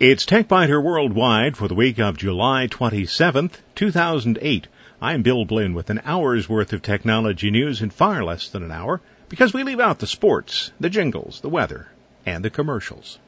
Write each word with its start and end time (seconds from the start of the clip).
It's 0.00 0.26
TechByter 0.26 0.82
Worldwide 0.82 1.56
for 1.56 1.68
the 1.68 1.76
week 1.76 2.00
of 2.00 2.18
July 2.18 2.66
27th, 2.66 3.52
2008. 3.76 4.66
I'm 5.00 5.22
Bill 5.22 5.44
Blinn 5.44 5.72
with 5.72 5.88
an 5.88 6.00
hour's 6.04 6.48
worth 6.48 6.72
of 6.72 6.82
technology 6.82 7.52
news 7.52 7.80
in 7.80 7.90
far 7.90 8.24
less 8.24 8.48
than 8.48 8.64
an 8.64 8.72
hour 8.72 9.00
because 9.28 9.54
we 9.54 9.62
leave 9.62 9.78
out 9.78 10.00
the 10.00 10.08
sports, 10.08 10.72
the 10.80 10.90
jingles, 10.90 11.42
the 11.42 11.48
weather, 11.48 11.86
and 12.26 12.44
the 12.44 12.50
commercials. 12.50 13.20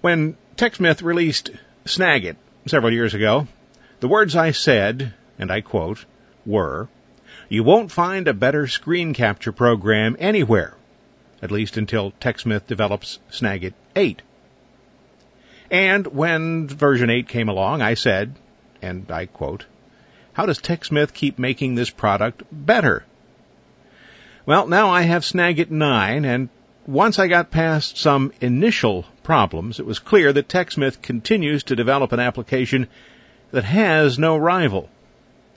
When 0.00 0.36
TechSmith 0.56 1.04
released 1.04 1.52
Snagit 1.84 2.34
several 2.66 2.92
years 2.92 3.14
ago, 3.14 3.46
the 4.00 4.08
words 4.08 4.34
I 4.34 4.50
said, 4.50 5.14
and 5.38 5.52
I 5.52 5.60
quote, 5.60 6.04
were, 6.44 6.88
you 7.48 7.62
won't 7.62 7.92
find 7.92 8.26
a 8.26 8.34
better 8.34 8.66
screen 8.66 9.14
capture 9.14 9.52
program 9.52 10.16
anywhere, 10.18 10.74
at 11.40 11.52
least 11.52 11.76
until 11.76 12.10
TechSmith 12.10 12.66
develops 12.66 13.20
Snagit 13.30 13.74
8. 13.94 14.20
And 15.70 16.06
when 16.06 16.68
version 16.68 17.10
8 17.10 17.28
came 17.28 17.48
along, 17.48 17.82
I 17.82 17.94
said, 17.94 18.34
and 18.82 19.10
I 19.10 19.26
quote, 19.26 19.66
how 20.34 20.46
does 20.46 20.58
TechSmith 20.58 21.12
keep 21.12 21.38
making 21.38 21.74
this 21.74 21.90
product 21.90 22.42
better? 22.50 23.04
Well, 24.46 24.66
now 24.66 24.90
I 24.90 25.02
have 25.02 25.22
Snagit 25.22 25.70
9, 25.70 26.24
and 26.24 26.48
once 26.86 27.18
I 27.18 27.28
got 27.28 27.50
past 27.50 27.96
some 27.96 28.32
initial 28.40 29.06
problems, 29.22 29.80
it 29.80 29.86
was 29.86 29.98
clear 29.98 30.32
that 30.32 30.48
TechSmith 30.48 31.00
continues 31.00 31.64
to 31.64 31.76
develop 31.76 32.12
an 32.12 32.20
application 32.20 32.88
that 33.52 33.64
has 33.64 34.18
no 34.18 34.36
rival. 34.36 34.90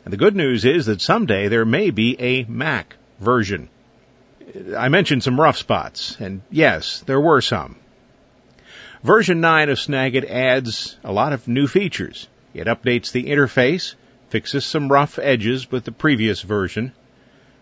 And 0.06 0.14
the 0.14 0.18
good 0.18 0.36
news 0.36 0.64
is 0.64 0.86
that 0.86 1.02
someday 1.02 1.50
there 1.50 1.66
may 1.66 1.90
be 1.90 2.16
a 2.22 2.44
Mac 2.46 2.96
version. 3.20 3.68
I 4.78 4.88
mentioned 4.88 5.24
some 5.24 5.42
rough 5.42 5.58
spots, 5.58 6.16
and 6.20 6.42
yes, 6.50 7.02
there 7.02 7.20
were 7.20 7.42
some. 7.42 7.76
Version 9.04 9.42
9 9.42 9.70
of 9.70 9.78
Snagit 9.78 10.28
adds 10.30 10.98
a 11.04 11.12
lot 11.12 11.34
of 11.34 11.48
new 11.48 11.68
features. 11.68 12.28
It 12.54 12.68
updates 12.68 13.12
the 13.12 13.26
interface, 13.26 13.94
fixes 14.30 14.66
some 14.66 14.92
rough 14.92 15.20
edges 15.20 15.72
with 15.72 15.84
the 15.84 15.92
previous 15.92 16.42
version. 16.42 16.94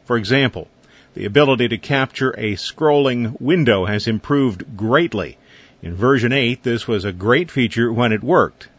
For 0.06 0.18
example, 0.18 0.70
the 1.14 1.26
ability 1.26 1.70
to 1.70 1.78
capture 1.78 2.32
a 2.32 2.56
scrolling 2.56 3.40
window 3.42 3.86
has 3.86 4.08
improved 4.08 4.78
greatly. 4.78 5.38
In 5.82 5.96
version 5.96 6.32
8, 6.32 6.64
this 6.64 6.88
was 6.88 7.04
a 7.04 7.12
great 7.12 7.52
feature 7.52 7.92
when 7.92 8.14
it 8.14 8.24
worked, 8.24 8.70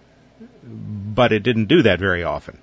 but 0.63 1.33
it 1.33 1.43
didn't 1.43 1.67
do 1.67 1.83
that 1.83 1.99
very 1.99 2.25
often. 2.25 2.59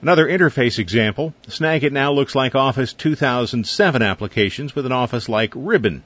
Another 0.00 0.26
interface 0.26 0.78
example, 0.78 1.34
Snagit 1.46 1.92
now 1.92 2.12
looks 2.12 2.34
like 2.34 2.54
Office 2.54 2.92
2007 2.92 4.02
applications 4.02 4.74
with 4.74 4.84
an 4.84 4.92
office-like 4.92 5.52
ribbon. 5.54 6.02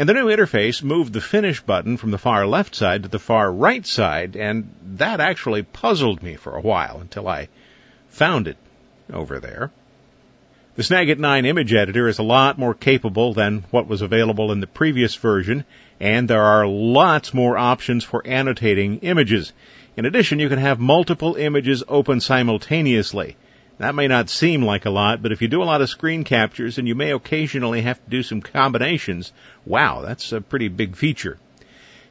And 0.00 0.08
the 0.08 0.14
new 0.14 0.28
interface 0.28 0.82
moved 0.82 1.12
the 1.12 1.20
finish 1.20 1.60
button 1.60 1.98
from 1.98 2.10
the 2.10 2.16
far 2.16 2.46
left 2.46 2.74
side 2.74 3.02
to 3.02 3.10
the 3.10 3.18
far 3.18 3.52
right 3.52 3.84
side, 3.84 4.34
and 4.34 4.74
that 4.96 5.20
actually 5.20 5.62
puzzled 5.62 6.22
me 6.22 6.36
for 6.36 6.56
a 6.56 6.60
while 6.62 7.00
until 7.02 7.28
I 7.28 7.48
found 8.08 8.48
it 8.48 8.56
over 9.12 9.40
there. 9.40 9.70
The 10.76 10.84
Snagit 10.84 11.18
9 11.18 11.44
image 11.44 11.74
editor 11.74 12.08
is 12.08 12.18
a 12.18 12.22
lot 12.22 12.58
more 12.58 12.72
capable 12.72 13.34
than 13.34 13.64
what 13.70 13.88
was 13.88 14.00
available 14.00 14.52
in 14.52 14.60
the 14.60 14.66
previous 14.66 15.16
version, 15.16 15.66
and 16.00 16.26
there 16.26 16.44
are 16.44 16.66
lots 16.66 17.34
more 17.34 17.58
options 17.58 18.02
for 18.02 18.26
annotating 18.26 19.00
images. 19.00 19.52
In 19.98 20.06
addition, 20.06 20.38
you 20.38 20.48
can 20.48 20.60
have 20.60 20.80
multiple 20.80 21.34
images 21.34 21.84
open 21.86 22.20
simultaneously. 22.20 23.36
That 23.80 23.94
may 23.94 24.08
not 24.08 24.28
seem 24.28 24.62
like 24.62 24.84
a 24.84 24.90
lot, 24.90 25.22
but 25.22 25.32
if 25.32 25.40
you 25.40 25.48
do 25.48 25.62
a 25.62 25.64
lot 25.64 25.80
of 25.80 25.88
screen 25.88 26.22
captures 26.22 26.76
and 26.76 26.86
you 26.86 26.94
may 26.94 27.12
occasionally 27.12 27.80
have 27.80 27.96
to 28.04 28.10
do 28.10 28.22
some 28.22 28.42
combinations, 28.42 29.32
wow, 29.64 30.02
that's 30.02 30.32
a 30.32 30.42
pretty 30.42 30.68
big 30.68 30.96
feature. 30.96 31.38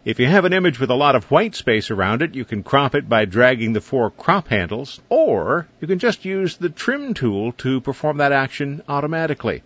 If 0.04 0.20
you 0.20 0.26
have 0.26 0.46
an 0.46 0.54
image 0.54 0.80
with 0.80 0.90
a 0.90 0.96
lot 0.96 1.16
of 1.16 1.30
white 1.30 1.54
space 1.54 1.92
around 1.92 2.24
it, 2.24 2.34
you 2.34 2.44
can 2.44 2.64
crop 2.64 2.96
it 2.96 3.08
by 3.08 3.26
dragging 3.26 3.74
the 3.74 3.82
four 3.82 4.10
crop 4.10 4.48
handles, 4.48 5.00
or 5.10 5.68
you 5.80 5.88
can 5.88 6.00
just 6.00 6.26
use 6.26 6.58
the 6.58 6.70
trim 6.70 7.14
tool 7.14 7.52
to 7.60 7.82
perform 7.82 8.18
that 8.18 8.32
action 8.32 8.82
automatically. 8.90 9.62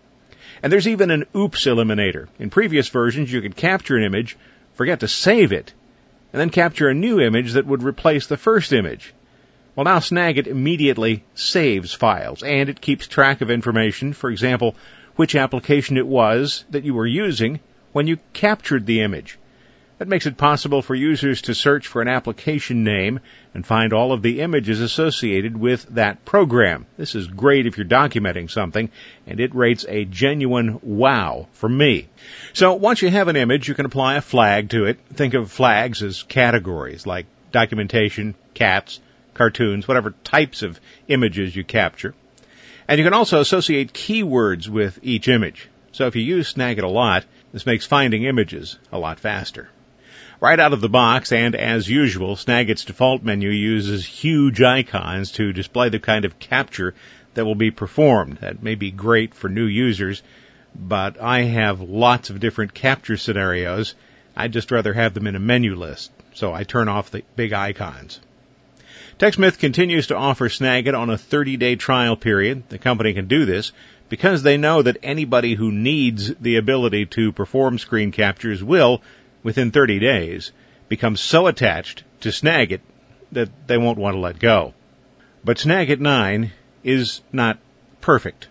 And 0.62 0.74
there's 0.74 0.90
even 0.90 1.09
an 1.09 1.24
oops 1.34 1.64
eliminator. 1.68 2.28
In 2.38 2.50
previous 2.50 2.90
versions, 2.90 3.31
you 3.31 3.40
could 3.40 3.56
capture 3.56 3.96
an 3.96 4.03
image, 4.03 4.35
forget 4.74 5.00
to 5.00 5.08
save 5.08 5.53
it, 5.53 5.72
and 6.34 6.41
then 6.41 6.50
capture 6.50 6.90
a 6.90 6.94
new 6.94 7.22
image 7.22 7.53
that 7.53 7.66
would 7.66 7.81
replace 7.81 8.28
the 8.28 8.35
first 8.35 8.74
image. 8.74 9.14
Well, 9.75 9.85
now 9.85 9.97
Snagit 9.97 10.45
immediately 10.45 11.23
saves 11.34 11.94
files 11.94 12.44
and 12.44 12.69
it 12.69 12.79
keeps 12.79 13.07
track 13.07 13.41
of 13.41 13.50
information, 13.50 14.13
for 14.13 14.29
example, 14.29 14.75
which 15.16 15.35
application 15.35 15.97
it 15.97 16.06
was 16.06 16.63
that 16.69 16.84
you 16.84 16.94
were 16.94 17.07
using 17.07 17.59
when 17.91 18.06
you 18.06 18.19
captured 18.34 18.85
the 18.85 19.01
image. 19.01 19.39
That 19.97 20.07
makes 20.07 20.28
it 20.28 20.38
possible 20.38 20.81
for 20.81 20.94
users 20.94 21.44
to 21.44 21.56
search 21.56 21.88
for 21.88 22.01
an 22.01 22.07
application 22.07 22.84
name 22.84 23.19
and 23.53 23.66
find 23.66 23.94
all 23.94 24.11
of 24.11 24.22
the 24.22 24.41
images 24.41 24.79
associated 24.79 25.57
with 25.57 25.88
that 25.95 26.25
program. 26.25 26.85
This 26.97 27.16
is 27.16 27.28
great 27.28 27.66
if 27.66 27.78
you're 27.78 27.85
documenting 27.85 28.51
something, 28.51 28.90
and 29.25 29.40
it 29.40 29.55
rates 29.55 29.85
a 29.88 30.05
genuine 30.05 30.79
wow 30.84 31.47
from 31.53 31.78
me. 31.78 32.09
So 32.53 32.73
once 32.73 33.01
you 33.01 33.09
have 33.09 33.28
an 33.28 33.38
image, 33.38 33.67
you 33.67 33.75
can 33.75 33.85
apply 33.85 34.16
a 34.16 34.22
flag 34.22 34.69
to 34.69 34.85
it. 34.85 35.00
Think 35.13 35.35
of 35.35 35.51
flags 35.51 36.03
as 36.03 36.23
categories 36.23 37.07
like 37.07 37.28
documentation, 37.51 38.35
cats, 38.55 39.00
cartoons, 39.34 39.88
whatever 39.88 40.12
types 40.24 40.62
of 40.62 40.80
images 41.08 41.56
you 41.56 41.64
capture. 41.64 42.14
And 42.88 42.98
you 42.98 43.06
can 43.06 43.14
also 43.14 43.40
associate 43.40 43.94
keywords 43.94 44.68
with 44.68 45.00
each 45.02 45.28
image. 45.28 45.70
So 45.92 46.08
if 46.08 46.16
you 46.16 46.24
use 46.24 46.54
Snagit 46.54 46.84
a 46.84 46.88
lot, 46.88 47.26
this 47.52 47.66
makes 47.66 47.86
finding 47.86 48.24
images 48.24 48.78
a 48.92 48.98
lot 48.98 49.20
faster. 49.20 49.70
Right 50.40 50.60
out 50.60 50.74
of 50.74 50.82
the 50.82 50.90
box, 50.90 51.32
and 51.32 51.56
as 51.56 51.90
usual, 51.90 52.36
Snagit's 52.36 52.84
default 52.84 53.24
menu 53.24 53.50
uses 53.50 54.06
huge 54.06 54.62
icons 54.62 55.32
to 55.34 55.54
display 55.54 55.90
the 55.90 56.00
kind 56.00 56.26
of 56.26 56.40
capture 56.40 56.96
that 57.36 57.46
will 57.46 57.56
be 57.56 57.72
performed. 57.72 58.40
That 58.40 58.62
may 58.62 58.76
be 58.76 58.92
great 58.92 59.34
for 59.34 59.48
new 59.50 59.66
users, 59.66 60.22
but 60.76 61.22
I 61.22 61.44
have 61.44 61.80
lots 61.80 62.30
of 62.30 62.40
different 62.40 62.74
capture 62.74 63.16
scenarios. 63.16 63.96
I'd 64.36 64.52
just 64.52 64.72
rather 64.72 64.94
have 64.94 65.14
them 65.14 65.28
in 65.28 65.36
a 65.36 65.40
menu 65.40 65.76
list, 65.76 66.12
so 66.34 66.54
I 66.54 66.64
turn 66.64 66.90
off 66.90 67.12
the 67.12 67.24
big 67.36 67.54
icons. 67.54 68.20
TechSmith 69.19 69.59
continues 69.59 70.07
to 70.07 70.16
offer 70.16 70.50
Snagit 70.50 70.97
on 70.97 71.09
a 71.09 71.18
30-day 71.18 71.75
trial 71.75 72.16
period. 72.16 72.68
The 72.69 72.79
company 72.79 73.13
can 73.13 73.28
do 73.28 73.46
this 73.46 73.72
because 74.09 74.44
they 74.44 74.57
know 74.57 74.81
that 74.81 74.97
anybody 75.03 75.53
who 75.53 75.72
needs 75.72 76.34
the 76.35 76.57
ability 76.57 77.06
to 77.07 77.31
perform 77.31 77.78
screen 77.78 78.12
captures 78.12 78.63
will, 78.63 79.02
within 79.44 79.72
30 79.72 80.00
days, 80.00 80.52
become 80.90 81.16
so 81.16 81.47
attached 81.47 82.03
to 82.22 82.29
Snagit 82.29 82.81
that 83.31 83.50
they 83.68 83.78
won't 83.78 84.00
want 84.00 84.16
to 84.16 84.19
let 84.19 84.40
go. 84.40 84.73
But 85.44 85.57
Snagit 85.57 86.00
9 86.00 86.52
is 86.84 87.22
not 87.31 87.59
perfect. 88.02 88.47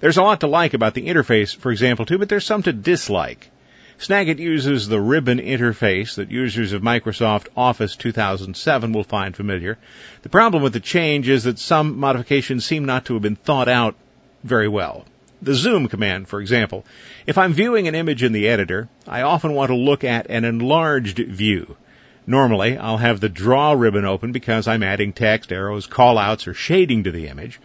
There's 0.00 0.18
a 0.18 0.22
lot 0.22 0.40
to 0.40 0.46
like 0.46 0.74
about 0.74 0.94
the 0.94 1.08
interface, 1.08 1.56
for 1.56 1.72
example, 1.72 2.04
too, 2.04 2.18
but 2.18 2.28
there's 2.28 2.46
some 2.46 2.62
to 2.62 2.72
dislike. 2.72 3.50
Snagit 3.98 4.38
uses 4.38 4.86
the 4.86 5.00
ribbon 5.00 5.40
interface 5.40 6.14
that 6.14 6.30
users 6.30 6.72
of 6.72 6.82
Microsoft 6.82 7.48
Office 7.56 7.96
2007 7.96 8.92
will 8.92 9.02
find 9.02 9.34
familiar. 9.34 9.76
The 10.22 10.28
problem 10.28 10.62
with 10.62 10.72
the 10.72 10.78
change 10.78 11.28
is 11.28 11.42
that 11.44 11.58
some 11.58 11.98
modifications 11.98 12.64
seem 12.64 12.84
not 12.84 13.06
to 13.06 13.14
have 13.14 13.22
been 13.22 13.34
thought 13.34 13.66
out 13.66 13.96
very 14.44 14.68
well. 14.68 15.04
The 15.42 15.54
zoom 15.54 15.88
command, 15.88 16.28
for 16.28 16.40
example. 16.40 16.84
If 17.26 17.38
I'm 17.38 17.52
viewing 17.52 17.88
an 17.88 17.96
image 17.96 18.22
in 18.22 18.30
the 18.30 18.46
editor, 18.46 18.88
I 19.06 19.22
often 19.22 19.54
want 19.54 19.70
to 19.70 19.76
look 19.76 20.04
at 20.04 20.30
an 20.30 20.44
enlarged 20.44 21.18
view. 21.18 21.76
Normally, 22.24 22.78
I'll 22.78 22.98
have 22.98 23.18
the 23.18 23.28
draw 23.28 23.72
ribbon 23.72 24.04
open 24.04 24.30
because 24.30 24.68
I'm 24.68 24.84
adding 24.84 25.12
text, 25.12 25.50
arrows, 25.50 25.88
callouts, 25.88 26.46
or 26.46 26.54
shading 26.54 27.02
to 27.04 27.10
the 27.10 27.26
image. 27.26 27.60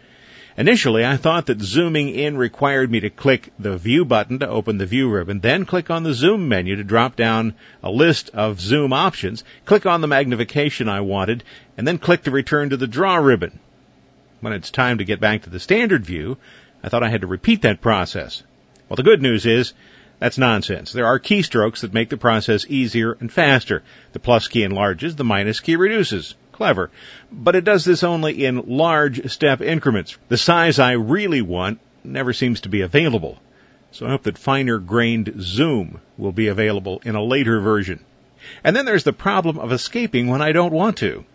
Initially, 0.55 1.03
I 1.03 1.17
thought 1.17 1.47
that 1.47 1.61
zooming 1.61 2.09
in 2.09 2.37
required 2.37 2.91
me 2.91 2.99
to 2.99 3.09
click 3.09 3.51
the 3.57 3.75
View 3.75 4.05
button 4.05 4.37
to 4.39 4.47
open 4.47 4.77
the 4.77 4.85
View 4.85 5.09
ribbon, 5.09 5.39
then 5.39 5.65
click 5.65 5.89
on 5.89 6.03
the 6.03 6.13
Zoom 6.13 6.47
menu 6.47 6.75
to 6.75 6.83
drop 6.83 7.15
down 7.15 7.55
a 7.81 7.89
list 7.89 8.29
of 8.35 8.61
zoom 8.61 8.93
options, 8.93 9.43
click 9.65 9.87
on 9.87 10.01
the 10.01 10.07
magnification 10.07 10.87
I 10.87 11.01
wanted, 11.01 11.43
and 11.75 11.87
then 11.87 11.97
click 11.97 12.23
to 12.23 12.31
return 12.31 12.69
to 12.69 12.77
the 12.77 12.85
Draw 12.85 13.15
ribbon. 13.15 13.59
When 14.41 14.53
it's 14.53 14.69
time 14.69 14.99
to 14.99 15.05
get 15.05 15.19
back 15.19 15.41
to 15.43 15.49
the 15.49 15.59
standard 15.59 16.05
view, 16.05 16.37
I 16.83 16.89
thought 16.89 17.03
I 17.03 17.09
had 17.09 17.21
to 17.21 17.27
repeat 17.27 17.63
that 17.63 17.81
process. 17.81 18.43
Well, 18.87 18.95
the 18.95 19.03
good 19.03 19.23
news 19.23 19.47
is 19.47 19.73
that's 20.19 20.37
nonsense. 20.37 20.91
There 20.91 21.07
are 21.07 21.19
keystrokes 21.19 21.79
that 21.79 21.93
make 21.95 22.09
the 22.09 22.17
process 22.17 22.65
easier 22.69 23.17
and 23.19 23.31
faster. 23.31 23.81
The 24.11 24.19
plus 24.19 24.47
key 24.47 24.63
enlarges, 24.63 25.15
the 25.15 25.23
minus 25.23 25.61
key 25.61 25.77
reduces. 25.77 26.35
Clever. 26.53 26.89
But 27.31 27.55
it 27.55 27.65
does 27.65 27.83
this 27.83 28.03
only 28.03 28.45
in 28.45 28.77
large 28.77 29.29
step 29.29 29.61
increments. 29.61 30.17
The 30.29 30.37
size 30.37 30.79
I 30.79 30.93
really 30.93 31.41
want 31.41 31.79
never 32.03 32.31
seems 32.31 32.61
to 32.61 32.69
be 32.69 32.81
available. 32.81 33.39
So 33.91 34.05
I 34.05 34.09
hope 34.09 34.23
that 34.23 34.37
finer 34.37 34.79
grained 34.79 35.33
zoom 35.41 35.99
will 36.17 36.31
be 36.31 36.47
available 36.47 37.01
in 37.03 37.15
a 37.15 37.23
later 37.23 37.59
version. 37.59 37.99
And 38.63 38.75
then 38.75 38.85
there's 38.85 39.03
the 39.03 39.13
problem 39.13 39.59
of 39.59 39.71
escaping 39.71 40.27
when 40.27 40.41
I 40.41 40.51
don't 40.51 40.73
want 40.73 40.97
to. 40.97 41.25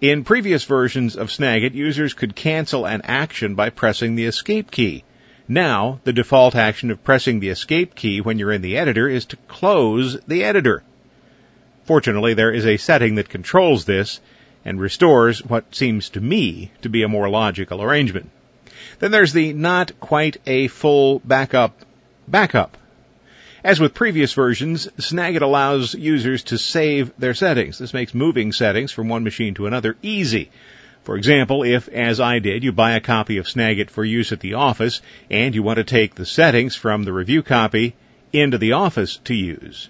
In 0.00 0.24
previous 0.24 0.64
versions 0.64 1.16
of 1.16 1.28
Snagit, 1.28 1.74
users 1.74 2.12
could 2.12 2.36
cancel 2.36 2.86
an 2.86 3.02
action 3.04 3.54
by 3.54 3.70
pressing 3.70 4.14
the 4.14 4.26
escape 4.26 4.70
key. 4.70 5.04
Now, 5.48 6.00
the 6.04 6.12
default 6.12 6.54
action 6.54 6.90
of 6.90 7.02
pressing 7.02 7.40
the 7.40 7.48
escape 7.48 7.94
key 7.94 8.20
when 8.20 8.38
you're 8.38 8.52
in 8.52 8.62
the 8.62 8.76
editor 8.76 9.08
is 9.08 9.26
to 9.26 9.36
close 9.48 10.20
the 10.26 10.44
editor. 10.44 10.82
Fortunately, 11.84 12.34
there 12.34 12.52
is 12.52 12.66
a 12.66 12.76
setting 12.76 13.14
that 13.14 13.28
controls 13.28 13.84
this 13.84 14.20
and 14.66 14.80
restores 14.80 15.44
what 15.44 15.74
seems 15.74 16.10
to 16.10 16.20
me 16.20 16.72
to 16.82 16.88
be 16.88 17.04
a 17.04 17.08
more 17.08 17.28
logical 17.28 17.80
arrangement. 17.80 18.28
Then 18.98 19.12
there's 19.12 19.32
the 19.32 19.52
not 19.52 20.00
quite 20.00 20.38
a 20.44 20.66
full 20.66 21.20
backup 21.20 21.80
backup. 22.26 22.76
As 23.62 23.78
with 23.78 23.94
previous 23.94 24.32
versions, 24.32 24.88
Snagit 24.98 25.42
allows 25.42 25.94
users 25.94 26.42
to 26.44 26.58
save 26.58 27.12
their 27.16 27.34
settings. 27.34 27.78
This 27.78 27.94
makes 27.94 28.12
moving 28.12 28.52
settings 28.52 28.90
from 28.90 29.08
one 29.08 29.22
machine 29.22 29.54
to 29.54 29.66
another 29.68 29.96
easy. 30.02 30.50
For 31.04 31.16
example, 31.16 31.62
if, 31.62 31.88
as 31.88 32.18
I 32.18 32.40
did, 32.40 32.64
you 32.64 32.72
buy 32.72 32.92
a 32.92 33.00
copy 33.00 33.38
of 33.38 33.46
Snagit 33.46 33.90
for 33.90 34.04
use 34.04 34.32
at 34.32 34.40
the 34.40 34.54
office 34.54 35.00
and 35.30 35.54
you 35.54 35.62
want 35.62 35.76
to 35.76 35.84
take 35.84 36.16
the 36.16 36.26
settings 36.26 36.74
from 36.74 37.04
the 37.04 37.12
review 37.12 37.44
copy 37.44 37.94
into 38.32 38.58
the 38.58 38.72
office 38.72 39.18
to 39.24 39.34
use. 39.34 39.88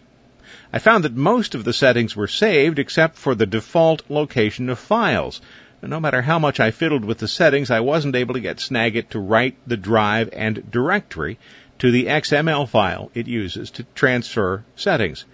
I 0.72 0.78
found 0.78 1.04
that 1.04 1.14
most 1.14 1.54
of 1.54 1.64
the 1.64 1.72
settings 1.72 2.14
were 2.14 2.26
saved 2.26 2.78
except 2.78 3.16
for 3.16 3.34
the 3.34 3.46
default 3.46 4.02
location 4.08 4.68
of 4.68 4.78
files. 4.78 5.40
No 5.82 6.00
matter 6.00 6.22
how 6.22 6.38
much 6.38 6.58
I 6.58 6.70
fiddled 6.70 7.04
with 7.04 7.18
the 7.18 7.28
settings, 7.28 7.70
I 7.70 7.80
wasn't 7.80 8.16
able 8.16 8.34
to 8.34 8.40
get 8.40 8.56
Snagit 8.56 9.10
to 9.10 9.18
write 9.18 9.56
the 9.66 9.76
drive 9.76 10.30
and 10.32 10.70
directory 10.70 11.38
to 11.78 11.90
the 11.90 12.06
XML 12.06 12.68
file 12.68 13.10
it 13.14 13.26
uses 13.26 13.70
to 13.72 13.84
transfer 13.94 14.64
settings. 14.74 15.24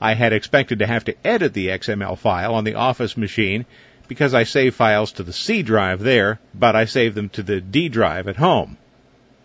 I 0.00 0.14
had 0.14 0.32
expected 0.32 0.80
to 0.80 0.86
have 0.86 1.04
to 1.04 1.26
edit 1.26 1.54
the 1.54 1.68
XML 1.68 2.18
file 2.18 2.54
on 2.54 2.64
the 2.64 2.74
Office 2.74 3.16
machine 3.16 3.66
because 4.08 4.34
I 4.34 4.44
save 4.44 4.74
files 4.74 5.12
to 5.12 5.22
the 5.22 5.32
C 5.32 5.62
drive 5.62 6.00
there, 6.00 6.40
but 6.54 6.74
I 6.74 6.86
save 6.86 7.14
them 7.14 7.28
to 7.30 7.42
the 7.42 7.60
D 7.60 7.88
drive 7.88 8.26
at 8.28 8.36
home. 8.36 8.76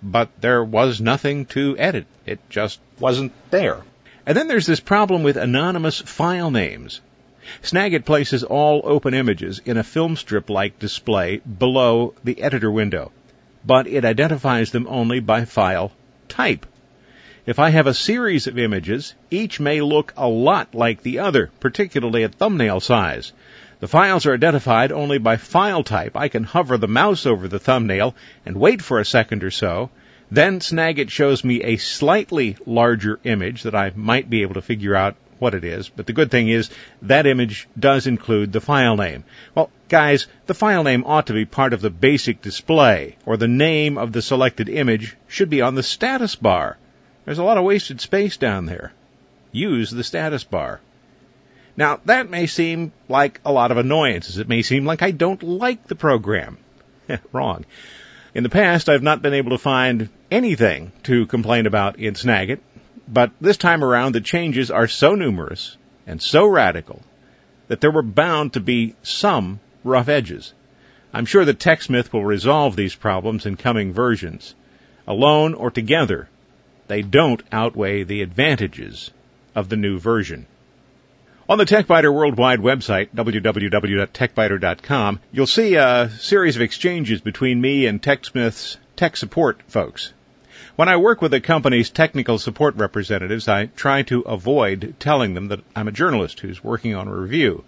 But 0.02 0.30
there 0.42 0.64
was 0.64 1.02
nothing 1.02 1.46
to 1.48 1.78
edit. 1.78 2.06
It 2.26 2.40
just 2.50 2.80
wasn't 3.00 3.34
there. 3.52 3.84
And 4.28 4.36
then 4.36 4.50
there's 4.50 4.66
this 4.66 4.82
problem 4.82 5.24
with 5.24 5.38
anonymous 5.38 6.02
file 6.02 6.52
names. 6.52 7.00
Snagit 7.64 8.04
places 8.04 8.44
all 8.44 8.82
open 8.84 9.14
images 9.14 9.62
in 9.64 9.78
a 9.78 9.86
film 9.86 10.18
strip 10.18 10.50
like 10.50 10.80
display 10.80 11.38
below 11.38 12.14
the 12.26 12.42
editor 12.42 12.70
window, 12.70 13.14
but 13.66 13.88
it 13.88 14.04
identifies 14.04 14.72
them 14.72 14.86
only 14.90 15.22
by 15.22 15.46
file 15.46 15.94
type. 16.28 16.66
If 17.46 17.58
I 17.58 17.70
have 17.70 17.88
a 17.88 17.94
series 17.94 18.48
of 18.48 18.60
images, 18.60 19.16
each 19.32 19.62
may 19.62 19.80
look 19.80 20.14
a 20.18 20.28
lot 20.28 20.76
like 20.76 21.04
the 21.04 21.20
other, 21.20 21.50
particularly 21.62 22.26
at 22.26 22.36
thumbnail 22.36 22.82
size. 22.82 23.32
The 23.80 23.88
files 23.88 24.26
are 24.26 24.34
identified 24.34 24.92
only 24.92 25.20
by 25.20 25.38
file 25.38 25.86
type. 25.86 26.18
I 26.18 26.28
can 26.28 26.44
hover 26.44 26.78
the 26.78 26.90
mouse 26.90 27.26
over 27.26 27.48
the 27.48 27.60
thumbnail 27.60 28.14
and 28.46 28.58
wait 28.58 28.82
for 28.82 29.00
a 29.00 29.06
second 29.06 29.46
or 29.46 29.52
so. 29.52 29.90
Then 30.30 30.60
Snagit 30.60 31.10
shows 31.10 31.44
me 31.44 31.64
a 31.64 31.78
slightly 31.78 32.58
larger 32.66 33.20
image 33.24 33.64
that 33.64 33.76
I 33.76 33.92
might 33.96 34.30
be 34.30 34.42
able 34.42 34.56
to 34.56 34.62
figure 34.62 34.96
out 34.96 35.16
what 35.40 35.54
it 35.54 35.64
is. 35.64 35.90
But 35.90 36.06
the 36.06 36.14
good 36.14 36.32
thing 36.32 36.50
is 36.50 36.70
that 37.04 37.26
image 37.26 37.68
does 37.80 38.08
include 38.08 38.52
the 38.52 38.62
file 38.62 38.98
name. 38.98 39.24
Well, 39.56 39.70
guys, 39.88 40.28
the 40.48 40.54
file 40.54 40.84
name 40.84 41.04
ought 41.06 41.28
to 41.28 41.34
be 41.34 41.46
part 41.46 41.74
of 41.74 41.82
the 41.82 41.90
basic 41.90 42.42
display, 42.42 43.16
or 43.26 43.38
the 43.38 43.48
name 43.48 43.98
of 43.98 44.12
the 44.12 44.22
selected 44.22 44.68
image 44.70 45.16
should 45.28 45.50
be 45.50 45.62
on 45.62 45.76
the 45.76 45.84
status 45.84 46.36
bar. 46.36 46.78
There's 47.26 47.40
a 47.40 47.44
lot 47.44 47.58
of 47.58 47.64
wasted 47.64 48.02
space 48.02 48.38
down 48.38 48.66
there. 48.66 48.94
Use 49.52 49.92
the 49.92 50.04
status 50.04 50.44
bar. 50.44 50.82
Now, 51.76 52.00
that 52.06 52.30
may 52.30 52.48
seem 52.48 52.92
like 53.08 53.40
a 53.46 53.52
lot 53.52 53.72
of 53.72 53.78
annoyances. 53.78 54.40
It 54.40 54.50
may 54.50 54.64
seem 54.64 54.86
like 54.86 55.04
I 55.04 55.12
don't 55.12 55.44
like 55.44 55.88
the 55.88 55.96
program. 55.96 56.58
Wrong. 57.32 57.66
In 58.38 58.44
the 58.44 58.50
past, 58.50 58.88
I've 58.88 59.02
not 59.02 59.24
been 59.24 59.34
able 59.34 59.50
to 59.50 59.58
find 59.58 60.10
anything 60.30 60.92
to 61.06 61.26
complain 61.26 61.66
about 61.66 61.98
in 61.98 62.14
Snagit, 62.14 62.60
but 63.08 63.32
this 63.42 63.58
time 63.58 63.84
around, 63.84 64.14
the 64.14 64.22
changes 64.22 64.70
are 64.70 64.88
so 64.88 65.16
numerous 65.16 65.76
and 66.06 66.22
so 66.22 66.46
radical 66.46 67.02
that 67.68 67.82
there 67.82 67.90
were 67.90 68.04
bound 68.04 68.54
to 68.54 68.60
be 68.60 68.94
some 69.02 69.60
rough 69.84 70.08
edges. 70.08 70.54
I'm 71.12 71.26
sure 71.26 71.46
that 71.46 71.58
TechSmith 71.58 72.14
will 72.14 72.24
resolve 72.26 72.76
these 72.76 72.94
problems 72.94 73.48
in 73.48 73.56
coming 73.56 73.92
versions. 73.92 74.54
Alone 75.08 75.56
or 75.56 75.72
together, 75.72 76.30
they 76.86 77.02
don't 77.02 77.42
outweigh 77.52 78.04
the 78.04 78.22
advantages 78.22 79.10
of 79.56 79.70
the 79.70 79.78
new 79.78 79.98
version. 79.98 80.46
On 81.50 81.58
the 81.58 81.64
TechByter 81.64 82.14
Worldwide 82.14 82.60
website, 82.60 83.08
www.techbyter.com, 83.16 85.20
you'll 85.32 85.48
see 85.48 85.76
a 85.76 86.12
series 86.20 86.58
of 86.58 86.62
exchanges 86.62 87.22
between 87.22 87.62
me 87.62 87.86
and 87.86 88.02
TechSmith's 88.02 88.76
tech 88.98 89.16
support 89.16 89.62
folks. 89.70 90.12
When 90.76 90.90
I 90.90 90.98
work 90.98 91.22
with 91.22 91.34
a 91.34 91.40
company's 91.40 91.90
technical 91.90 92.38
support 92.38 92.76
representatives, 92.76 93.48
I 93.48 93.68
try 93.68 94.02
to 94.04 94.24
avoid 94.24 94.96
telling 95.00 95.36
them 95.36 95.48
that 95.48 95.62
I'm 95.74 95.88
a 95.88 95.94
journalist 95.94 96.42
who's 96.42 96.62
working 96.62 96.96
on 96.96 97.08
a 97.08 97.16
review. 97.16 97.64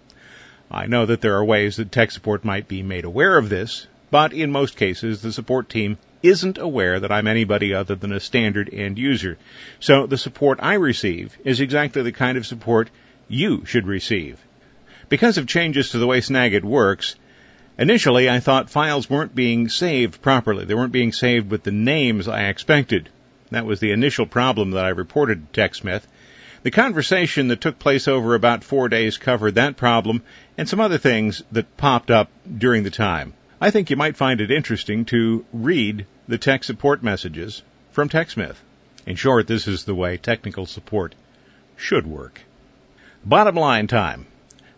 I 0.70 0.84
know 0.84 1.06
that 1.06 1.22
there 1.22 1.36
are 1.36 1.44
ways 1.44 1.76
that 1.76 1.90
tech 1.90 2.10
support 2.10 2.44
might 2.44 2.68
be 2.68 2.82
made 2.82 3.06
aware 3.06 3.38
of 3.38 3.48
this, 3.48 3.86
but 4.10 4.34
in 4.34 4.52
most 4.52 4.76
cases 4.76 5.22
the 5.22 5.32
support 5.32 5.70
team 5.70 5.96
isn't 6.22 6.58
aware 6.58 7.00
that 7.00 7.12
I'm 7.12 7.26
anybody 7.26 7.72
other 7.72 7.94
than 7.94 8.12
a 8.12 8.20
standard 8.20 8.68
end 8.74 8.98
user. 8.98 9.38
So 9.78 10.06
the 10.06 10.18
support 10.18 10.58
I 10.60 10.74
receive 10.74 11.38
is 11.46 11.60
exactly 11.60 12.02
the 12.02 12.12
kind 12.12 12.36
of 12.36 12.44
support 12.44 12.90
you 13.30 13.64
should 13.64 13.86
receive. 13.86 14.38
Because 15.08 15.38
of 15.38 15.46
changes 15.46 15.90
to 15.90 15.98
the 15.98 16.06
way 16.06 16.20
Snagit 16.20 16.62
works, 16.62 17.16
Initially, 17.80 18.28
I 18.28 18.40
thought 18.40 18.68
files 18.68 19.08
weren't 19.08 19.34
being 19.34 19.70
saved 19.70 20.20
properly. 20.20 20.66
They 20.66 20.74
weren't 20.74 20.92
being 20.92 21.12
saved 21.12 21.50
with 21.50 21.62
the 21.62 21.72
names 21.72 22.28
I 22.28 22.48
expected. 22.48 23.08
That 23.52 23.64
was 23.64 23.80
the 23.80 23.92
initial 23.92 24.26
problem 24.26 24.72
that 24.72 24.84
I 24.84 24.90
reported 24.90 25.50
to 25.50 25.60
TechSmith. 25.60 26.02
The 26.62 26.70
conversation 26.70 27.48
that 27.48 27.62
took 27.62 27.78
place 27.78 28.06
over 28.06 28.34
about 28.34 28.64
four 28.64 28.90
days 28.90 29.16
covered 29.16 29.54
that 29.54 29.78
problem 29.78 30.22
and 30.58 30.68
some 30.68 30.78
other 30.78 30.98
things 30.98 31.42
that 31.52 31.78
popped 31.78 32.10
up 32.10 32.30
during 32.58 32.82
the 32.82 32.90
time. 32.90 33.32
I 33.62 33.70
think 33.70 33.88
you 33.88 33.96
might 33.96 34.18
find 34.18 34.42
it 34.42 34.50
interesting 34.50 35.06
to 35.06 35.46
read 35.50 36.04
the 36.28 36.36
tech 36.36 36.64
support 36.64 37.02
messages 37.02 37.62
from 37.92 38.10
TechSmith. 38.10 38.56
In 39.06 39.16
short, 39.16 39.46
this 39.46 39.66
is 39.66 39.84
the 39.84 39.94
way 39.94 40.18
technical 40.18 40.66
support 40.66 41.14
should 41.78 42.06
work. 42.06 42.42
Bottom 43.24 43.54
line 43.54 43.86
time. 43.86 44.26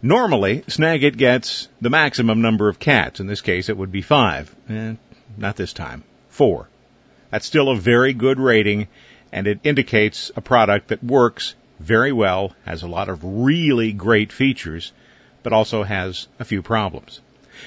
Normally, 0.02 0.62
Snagit 0.62 1.16
gets 1.16 1.68
the 1.80 1.90
maximum 1.90 2.42
number 2.42 2.68
of 2.68 2.80
cats. 2.80 3.20
In 3.20 3.28
this 3.28 3.40
case, 3.40 3.68
it 3.68 3.76
would 3.76 3.92
be 3.92 4.02
five. 4.02 4.52
Eh, 4.68 4.94
not 5.36 5.54
this 5.54 5.72
time. 5.72 6.02
Four. 6.28 6.68
That's 7.30 7.46
still 7.46 7.68
a 7.68 7.76
very 7.76 8.12
good 8.12 8.40
rating, 8.40 8.88
and 9.30 9.46
it 9.46 9.60
indicates 9.62 10.32
a 10.34 10.40
product 10.40 10.88
that 10.88 11.04
works 11.04 11.54
very 11.78 12.10
well, 12.10 12.52
has 12.66 12.82
a 12.82 12.88
lot 12.88 13.08
of 13.08 13.20
really 13.22 13.92
great 13.92 14.32
features, 14.32 14.92
but 15.44 15.52
also 15.52 15.84
has 15.84 16.26
a 16.40 16.44
few 16.44 16.62
problems. 16.62 17.20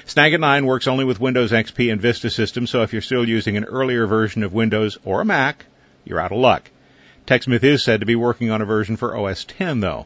Snagit 0.04 0.40
9 0.40 0.66
works 0.66 0.86
only 0.86 1.06
with 1.06 1.18
Windows 1.18 1.52
XP 1.52 1.90
and 1.90 2.02
Vista 2.02 2.28
systems, 2.28 2.68
so 2.68 2.82
if 2.82 2.92
you're 2.92 3.00
still 3.00 3.26
using 3.26 3.56
an 3.56 3.64
earlier 3.64 4.06
version 4.06 4.42
of 4.42 4.52
Windows 4.52 4.98
or 5.06 5.22
a 5.22 5.24
Mac, 5.24 5.64
you're 6.04 6.20
out 6.20 6.32
of 6.32 6.38
luck. 6.38 6.70
TechSmith 7.26 7.64
is 7.64 7.82
said 7.82 8.00
to 8.00 8.06
be 8.06 8.14
working 8.14 8.50
on 8.50 8.60
a 8.60 8.66
version 8.66 8.96
for 8.96 9.16
OS 9.16 9.46
10 9.46 9.80
though. 9.80 10.04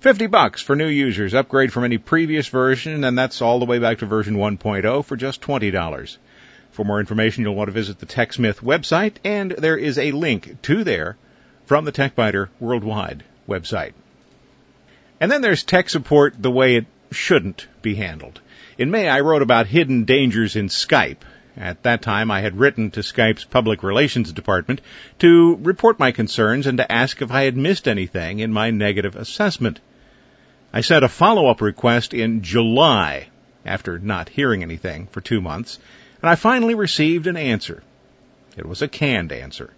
50 0.00 0.26
bucks 0.26 0.60
for 0.62 0.76
new 0.76 0.88
users. 0.88 1.34
Upgrade 1.34 1.72
from 1.72 1.84
any 1.84 1.98
previous 1.98 2.48
version, 2.48 3.04
and 3.04 3.16
that's 3.16 3.40
all 3.40 3.58
the 3.58 3.64
way 3.64 3.78
back 3.78 3.98
to 3.98 4.06
version 4.06 4.36
1.0 4.36 5.04
for 5.04 5.16
just 5.16 5.40
$20. 5.40 6.16
For 6.70 6.84
more 6.84 7.00
information, 7.00 7.42
you'll 7.42 7.54
want 7.54 7.68
to 7.68 7.72
visit 7.72 7.98
the 7.98 8.06
TechSmith 8.06 8.60
website, 8.60 9.14
and 9.24 9.50
there 9.52 9.78
is 9.78 9.98
a 9.98 10.12
link 10.12 10.60
to 10.62 10.84
there 10.84 11.16
from 11.64 11.84
the 11.84 11.92
TechByter 11.92 12.48
Worldwide 12.60 13.24
website. 13.48 13.94
And 15.20 15.32
then 15.32 15.40
there's 15.40 15.64
tech 15.64 15.88
support 15.88 16.34
the 16.38 16.50
way 16.50 16.76
it 16.76 16.86
shouldn't 17.10 17.66
be 17.80 17.94
handled. 17.94 18.40
In 18.76 18.90
May, 18.90 19.08
I 19.08 19.20
wrote 19.20 19.40
about 19.40 19.66
hidden 19.66 20.04
dangers 20.04 20.56
in 20.56 20.68
Skype. 20.68 21.22
At 21.58 21.84
that 21.84 22.02
time, 22.02 22.30
I 22.30 22.42
had 22.42 22.58
written 22.58 22.90
to 22.90 23.00
Skype's 23.00 23.44
public 23.44 23.82
relations 23.82 24.30
department 24.30 24.82
to 25.20 25.56
report 25.62 25.98
my 25.98 26.12
concerns 26.12 26.66
and 26.66 26.76
to 26.76 26.92
ask 26.92 27.22
if 27.22 27.30
I 27.30 27.44
had 27.44 27.56
missed 27.56 27.88
anything 27.88 28.40
in 28.40 28.52
my 28.52 28.70
negative 28.70 29.16
assessment. 29.16 29.80
I 30.72 30.82
sent 30.82 31.04
a 31.04 31.08
follow-up 31.08 31.62
request 31.62 32.12
in 32.12 32.42
July 32.42 33.28
after 33.64 33.98
not 33.98 34.28
hearing 34.28 34.62
anything 34.62 35.06
for 35.06 35.22
two 35.22 35.40
months, 35.40 35.78
and 36.20 36.28
I 36.28 36.34
finally 36.34 36.74
received 36.74 37.26
an 37.26 37.38
answer. 37.38 37.82
It 38.56 38.66
was 38.66 38.82
a 38.82 38.88
canned 38.88 39.32
answer. 39.32 39.72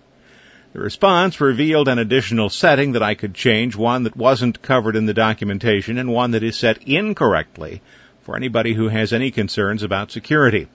The 0.72 0.80
response 0.80 1.40
revealed 1.40 1.86
an 1.86 2.00
additional 2.00 2.50
setting 2.50 2.92
that 2.92 3.02
I 3.04 3.14
could 3.14 3.34
change, 3.34 3.76
one 3.76 4.02
that 4.02 4.16
wasn't 4.16 4.62
covered 4.62 4.96
in 4.96 5.06
the 5.06 5.14
documentation 5.14 5.96
and 5.96 6.12
one 6.12 6.32
that 6.32 6.42
is 6.42 6.56
set 6.56 6.82
incorrectly 6.82 7.82
for 8.22 8.36
anybody 8.36 8.74
who 8.74 8.88
has 8.88 9.12
any 9.12 9.30
concerns 9.30 9.84
about 9.84 10.10
security. 10.10 10.68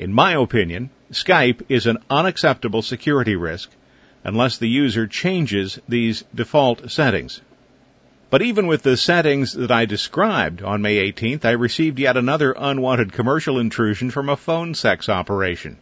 In 0.00 0.14
my 0.14 0.32
opinion, 0.32 0.88
Skype 1.12 1.60
is 1.68 1.86
an 1.86 1.98
unacceptable 2.08 2.80
security 2.80 3.36
risk 3.36 3.68
unless 4.24 4.56
the 4.56 4.66
user 4.66 5.06
changes 5.06 5.78
these 5.86 6.24
default 6.34 6.90
settings. 6.90 7.42
But 8.30 8.40
even 8.40 8.66
with 8.66 8.82
the 8.82 8.96
settings 8.96 9.52
that 9.52 9.70
I 9.70 9.84
described 9.84 10.62
on 10.62 10.80
May 10.80 11.12
18th, 11.12 11.44
I 11.44 11.50
received 11.50 11.98
yet 11.98 12.16
another 12.16 12.54
unwanted 12.58 13.12
commercial 13.12 13.58
intrusion 13.58 14.10
from 14.10 14.30
a 14.30 14.38
phone 14.38 14.72
sex 14.72 15.10
operation. 15.10 15.76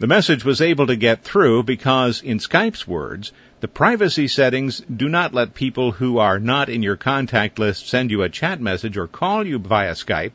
The 0.00 0.06
message 0.06 0.44
was 0.44 0.60
able 0.60 0.88
to 0.88 0.94
get 0.96 1.24
through 1.24 1.62
because, 1.62 2.20
in 2.20 2.40
Skype's 2.40 2.86
words, 2.86 3.32
the 3.60 3.68
privacy 3.68 4.28
settings 4.28 4.80
do 4.80 5.08
not 5.08 5.32
let 5.32 5.54
people 5.54 5.92
who 5.92 6.18
are 6.18 6.38
not 6.38 6.68
in 6.68 6.82
your 6.82 6.98
contact 6.98 7.58
list 7.58 7.88
send 7.88 8.10
you 8.10 8.20
a 8.20 8.28
chat 8.28 8.60
message 8.60 8.98
or 8.98 9.06
call 9.06 9.46
you 9.46 9.58
via 9.58 9.92
Skype, 9.92 10.32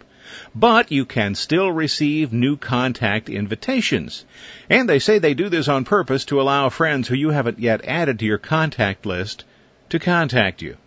but 0.56 0.92
you 0.92 1.06
can 1.06 1.36
still 1.36 1.72
receive 1.72 2.34
new 2.34 2.58
contact 2.58 3.30
invitations. 3.30 4.26
And 4.70 4.88
they 4.88 5.00
say 5.00 5.20
they 5.20 5.34
do 5.34 5.50
this 5.50 5.68
on 5.68 5.86
purpose 5.86 6.26
to 6.26 6.42
allow 6.42 6.70
friends 6.70 7.08
who 7.08 7.16
you 7.16 7.30
haven't 7.30 7.60
yet 7.60 7.86
added 7.86 8.20
to 8.20 8.26
your 8.26 8.38
contact 8.38 9.06
list 9.06 9.44
to 9.90 10.00
contact 10.00 10.62
you. 10.62 10.78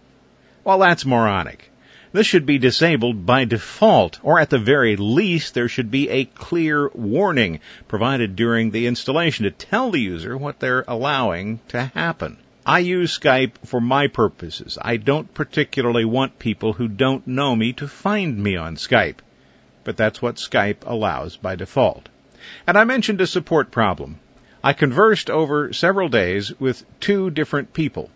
Well, 0.65 0.79
that's 0.79 1.05
moronic. 1.05 1.71
This 2.15 2.29
should 2.29 2.47
be 2.47 2.59
disabled 2.59 3.27
by 3.27 3.45
default, 3.45 4.21
or 4.23 4.39
at 4.39 4.49
the 4.49 4.59
very 4.61 4.95
least, 4.95 5.53
there 5.53 5.69
should 5.69 5.91
be 5.91 6.09
a 6.09 6.25
clear 6.25 6.89
warning 6.95 7.59
provided 7.89 8.37
during 8.37 8.71
the 8.71 8.87
installation 8.87 9.45
to 9.45 9.51
tell 9.51 9.91
the 9.91 10.01
user 10.01 10.37
what 10.37 10.61
they're 10.61 10.85
allowing 10.87 11.59
to 11.69 11.87
happen. 11.87 12.37
I 12.65 12.79
use 12.79 13.19
Skype 13.19 13.67
for 13.67 13.81
my 13.81 14.07
purposes. 14.07 14.79
I 14.81 14.97
don't 14.97 15.35
particularly 15.35 16.05
want 16.05 16.39
people 16.39 16.73
who 16.73 16.87
don't 16.87 17.27
know 17.27 17.57
me 17.57 17.73
to 17.75 17.89
find 17.89 18.39
me 18.39 18.57
on 18.57 18.77
Skype. 18.77 19.17
But 19.85 19.97
that's 19.97 20.21
what 20.21 20.37
Skype 20.37 20.87
allows 20.87 21.37
by 21.37 21.57
default. 21.57 22.09
And 22.67 22.77
I 22.77 22.85
mentioned 22.85 23.21
a 23.21 23.27
support 23.27 23.71
problem. 23.71 24.19
I 24.63 24.73
conversed 24.73 25.29
over 25.31 25.73
several 25.73 26.09
days 26.09 26.59
with 26.59 26.85
two 26.99 27.31
different 27.31 27.75
people. 27.75 28.11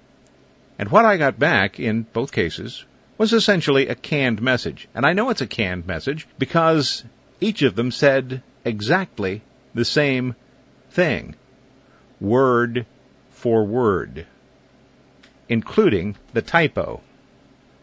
And 0.79 0.91
what 0.91 1.05
I 1.05 1.19
got 1.19 1.39
back 1.39 1.79
in 1.79 2.03
both 2.03 2.33
cases 2.33 2.85
was 3.19 3.33
essentially 3.33 3.89
a 3.89 3.95
canned 3.95 4.41
message. 4.41 4.89
And 4.95 5.05
I 5.05 5.13
know 5.13 5.29
it's 5.31 5.43
a 5.43 5.47
canned 5.47 5.87
message 5.87 6.27
because 6.39 7.05
each 7.41 7.63
of 7.63 7.75
them 7.75 7.91
said 7.91 8.43
exactly 8.65 9.43
the 9.75 9.85
same 9.85 10.35
thing. 10.91 11.35
Word 12.21 12.87
for 13.31 13.65
word. 13.65 14.27
Including 15.49 16.17
the 16.33 16.43
typo. 16.43 17.01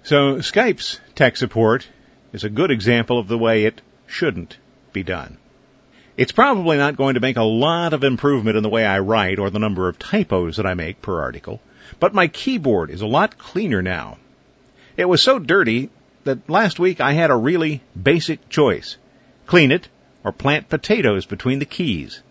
So 0.03 0.37
Skype's 0.37 0.99
tech 1.15 1.37
support 1.37 1.87
is 2.35 2.43
a 2.43 2.49
good 2.49 2.69
example 2.69 3.17
of 3.17 3.29
the 3.29 3.37
way 3.37 3.63
it 3.63 3.81
shouldn't 4.05 4.57
be 4.91 5.03
done. 5.03 5.37
It's 6.17 6.33
probably 6.33 6.75
not 6.75 6.97
going 6.97 7.13
to 7.13 7.21
make 7.21 7.37
a 7.37 7.43
lot 7.43 7.93
of 7.93 8.03
improvement 8.03 8.57
in 8.57 8.63
the 8.63 8.69
way 8.69 8.85
I 8.85 8.99
write 8.99 9.39
or 9.39 9.49
the 9.49 9.59
number 9.59 9.87
of 9.87 9.97
typos 9.97 10.57
that 10.57 10.65
I 10.65 10.73
make 10.73 11.01
per 11.01 11.21
article, 11.21 11.61
but 12.01 12.13
my 12.13 12.27
keyboard 12.27 12.91
is 12.91 12.99
a 12.99 13.07
lot 13.07 13.37
cleaner 13.37 13.81
now. 13.81 14.17
It 14.97 15.05
was 15.05 15.21
so 15.21 15.39
dirty 15.39 15.89
that 16.25 16.49
last 16.49 16.77
week 16.77 16.99
I 16.99 17.13
had 17.13 17.31
a 17.31 17.37
really 17.37 17.81
basic 18.01 18.49
choice. 18.49 18.97
Clean 19.45 19.71
it 19.71 19.87
or 20.25 20.33
plant 20.33 20.67
potatoes 20.67 21.25
between 21.25 21.59
the 21.59 21.65
keys. 21.65 22.21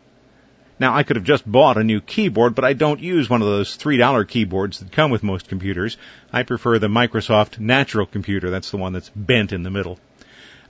Now 0.81 0.95
I 0.95 1.05
could 1.05 1.17
have 1.17 1.25
just 1.25 1.51
bought 1.51 1.77
a 1.77 1.85
new 1.85 2.01
keyboard, 2.01 2.55
but 2.55 2.65
I 2.65 2.73
don't 2.73 3.01
use 3.01 3.31
one 3.31 3.43
of 3.43 3.49
those 3.49 3.79
$3 3.79 4.27
keyboards 4.27 4.81
that 4.81 4.91
come 4.91 5.11
with 5.11 5.23
most 5.23 5.49
computers. 5.49 5.97
I 6.33 6.43
prefer 6.43 6.79
the 6.79 6.89
Microsoft 6.89 7.61
Natural 7.61 8.07
Computer. 8.07 8.51
That's 8.51 8.73
the 8.73 8.77
one 8.77 8.93
that's 8.93 9.11
bent 9.11 9.53
in 9.53 9.63
the 9.63 9.71
middle. 9.71 10.01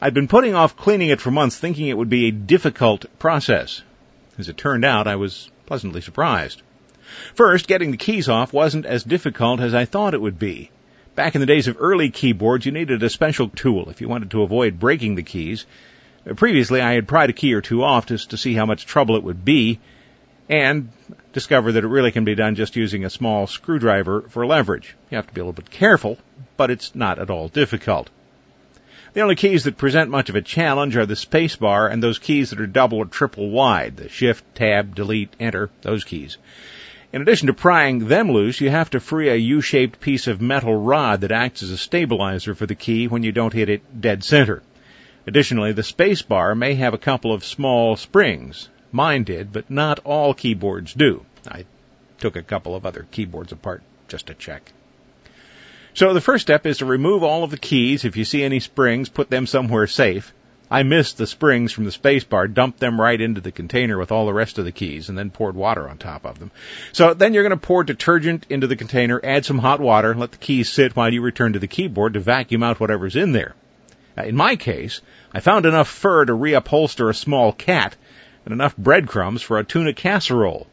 I'd 0.03 0.13
been 0.13 0.29
putting 0.29 0.55
off 0.55 0.77
cleaning 0.77 1.09
it 1.09 1.23
for 1.23 1.31
months 1.31 1.59
thinking 1.59 1.89
it 1.89 1.97
would 1.97 2.11
be 2.11 2.27
a 2.27 2.33
difficult 2.33 3.07
process. 3.19 3.81
As 4.39 4.51
it 4.51 4.59
turned 4.59 4.85
out, 4.85 5.07
I 5.07 5.17
was 5.17 5.51
pleasantly 5.65 6.03
surprised. 6.03 6.61
First, 7.35 7.69
getting 7.69 7.91
the 7.91 7.97
keys 7.97 8.29
off 8.29 8.53
wasn't 8.53 8.87
as 8.87 9.05
difficult 9.05 9.61
as 9.61 9.75
I 9.75 9.87
thought 9.87 10.15
it 10.15 10.21
would 10.21 10.39
be. 10.39 10.71
Back 11.15 11.35
in 11.35 11.41
the 11.41 11.47
days 11.47 11.69
of 11.69 11.77
early 11.79 12.11
keyboards, 12.11 12.67
you 12.67 12.73
needed 12.73 13.03
a 13.03 13.09
special 13.09 13.49
tool 13.49 13.89
if 13.89 14.01
you 14.01 14.09
wanted 14.09 14.33
to 14.33 14.43
avoid 14.43 14.81
breaking 14.81 15.15
the 15.15 15.23
keys. 15.23 15.65
Previously, 16.37 16.81
I 16.81 16.93
had 16.93 17.09
pried 17.09 17.31
a 17.31 17.35
key 17.35 17.55
or 17.55 17.61
two 17.61 17.85
off 17.85 18.07
just 18.07 18.31
to 18.31 18.37
see 18.37 18.55
how 18.55 18.67
much 18.67 18.87
trouble 18.87 19.17
it 19.17 19.23
would 19.23 19.45
be, 19.45 19.79
and 20.49 20.91
discover 21.33 21.73
that 21.73 21.85
it 21.85 21.89
really 21.89 22.13
can 22.13 22.25
be 22.25 22.35
done 22.35 22.55
just 22.55 22.77
using 22.77 23.05
a 23.05 23.11
small 23.11 23.47
screwdriver 23.47 24.23
for 24.23 24.47
leverage. 24.47 24.95
You 25.11 25.17
have 25.17 25.27
to 25.27 25.35
be 25.35 25.41
a 25.41 25.45
little 25.45 25.53
bit 25.53 25.71
careful, 25.71 26.19
but 26.57 26.71
it's 26.71 26.95
not 26.95 27.19
at 27.19 27.31
all 27.31 27.49
difficult. 27.49 28.11
The 29.15 29.21
only 29.21 29.37
keys 29.37 29.65
that 29.65 29.77
present 29.77 30.11
much 30.11 30.29
of 30.29 30.35
a 30.35 30.43
challenge 30.43 30.97
are 30.97 31.07
the 31.07 31.15
spacebar 31.15 31.91
and 31.91 32.03
those 32.03 32.19
keys 32.19 32.51
that 32.51 32.61
are 32.61 32.67
double 32.67 32.99
or 32.99 33.07
triple 33.07 33.49
wide, 33.49 33.97
the 33.97 34.09
shift, 34.09 34.45
tab, 34.57 34.95
delete, 34.95 35.33
enter, 35.39 35.71
those 35.83 36.03
keys. 36.03 36.37
In 37.13 37.23
addition 37.23 37.47
to 37.47 37.55
prying 37.55 38.09
them 38.09 38.33
loose, 38.33 38.61
you 38.61 38.71
have 38.71 38.91
to 38.91 38.99
free 38.99 39.29
a 39.29 39.37
U-shaped 39.37 40.01
piece 40.01 40.27
of 40.27 40.41
metal 40.41 40.75
rod 40.75 41.21
that 41.21 41.31
acts 41.31 41.63
as 41.63 41.71
a 41.71 41.79
stabilizer 41.79 42.57
for 42.57 42.67
the 42.67 42.75
key 42.75 43.07
when 43.07 43.23
you 43.23 43.31
don't 43.31 43.53
hit 43.53 43.69
it 43.69 44.01
dead 44.01 44.25
center. 44.25 44.65
Additionally, 45.29 45.71
the 45.71 45.83
spacebar 45.83 46.57
may 46.59 46.75
have 46.75 46.93
a 46.93 46.99
couple 46.99 47.33
of 47.33 47.45
small 47.45 47.95
springs. 47.95 48.69
Mine 48.95 49.25
did, 49.25 49.53
but 49.53 49.69
not 49.69 49.99
all 50.05 50.35
keyboards 50.35 50.95
do. 50.95 51.27
I 51.51 51.65
took 52.21 52.37
a 52.37 52.45
couple 52.45 52.77
of 52.77 52.87
other 52.87 53.09
keyboards 53.11 53.51
apart 53.51 53.83
just 54.07 54.29
to 54.29 54.35
check. 54.35 54.73
So 55.95 56.15
the 56.15 56.21
first 56.21 56.43
step 56.43 56.65
is 56.65 56.79
to 56.79 56.85
remove 56.87 57.25
all 57.25 57.43
of 57.43 57.51
the 57.51 57.59
keys. 57.59 58.05
If 58.05 58.17
you 58.17 58.25
see 58.25 58.45
any 58.45 58.61
springs, 58.61 59.09
put 59.09 59.31
them 59.31 59.49
somewhere 59.49 59.89
safe. 59.89 60.33
I 60.71 60.85
missed 60.85 61.19
the 61.19 61.27
springs 61.27 61.73
from 61.73 61.87
the 61.87 61.91
spacebar, 61.91 62.47
dumped 62.47 62.79
them 62.79 63.01
right 63.01 63.21
into 63.21 63.41
the 63.41 63.51
container 63.51 63.99
with 63.99 64.13
all 64.13 64.27
the 64.27 64.33
rest 64.33 64.59
of 64.59 64.65
the 64.65 64.71
keys, 64.71 65.09
and 65.09 65.19
then 65.19 65.31
poured 65.31 65.57
water 65.57 65.89
on 65.89 65.99
top 65.99 66.25
of 66.25 66.39
them. 66.39 66.53
So 66.93 67.15
then 67.15 67.35
you're 67.35 67.43
going 67.43 67.51
to 67.51 67.67
pour 67.67 67.83
detergent 67.83 68.47
into 68.49 68.69
the 68.69 68.77
container, 68.77 69.21
add 69.25 69.45
some 69.45 69.59
hot 69.59 69.81
water, 69.81 70.15
let 70.15 70.31
the 70.31 70.39
keys 70.39 70.71
sit 70.71 70.95
while 70.95 71.13
you 71.13 71.21
return 71.21 71.55
to 71.55 71.59
the 71.59 71.67
keyboard 71.67 72.15
to 72.15 72.21
vacuum 72.21 72.63
out 72.63 72.79
whatever's 72.79 73.17
in 73.17 73.33
there. 73.33 73.57
In 74.17 74.37
my 74.37 74.55
case, 74.55 75.01
I 75.33 75.41
found 75.41 75.67
enough 75.67 75.89
fur 75.89 76.25
to 76.25 76.33
reupholster 76.33 77.11
a 77.11 77.15
small 77.15 77.53
cat 77.53 77.97
and 78.45 78.53
enough 78.53 78.77
breadcrumbs 78.77 79.43
for 79.43 79.59
a 79.59 79.65
tuna 79.65 79.93
casserole. 79.93 80.67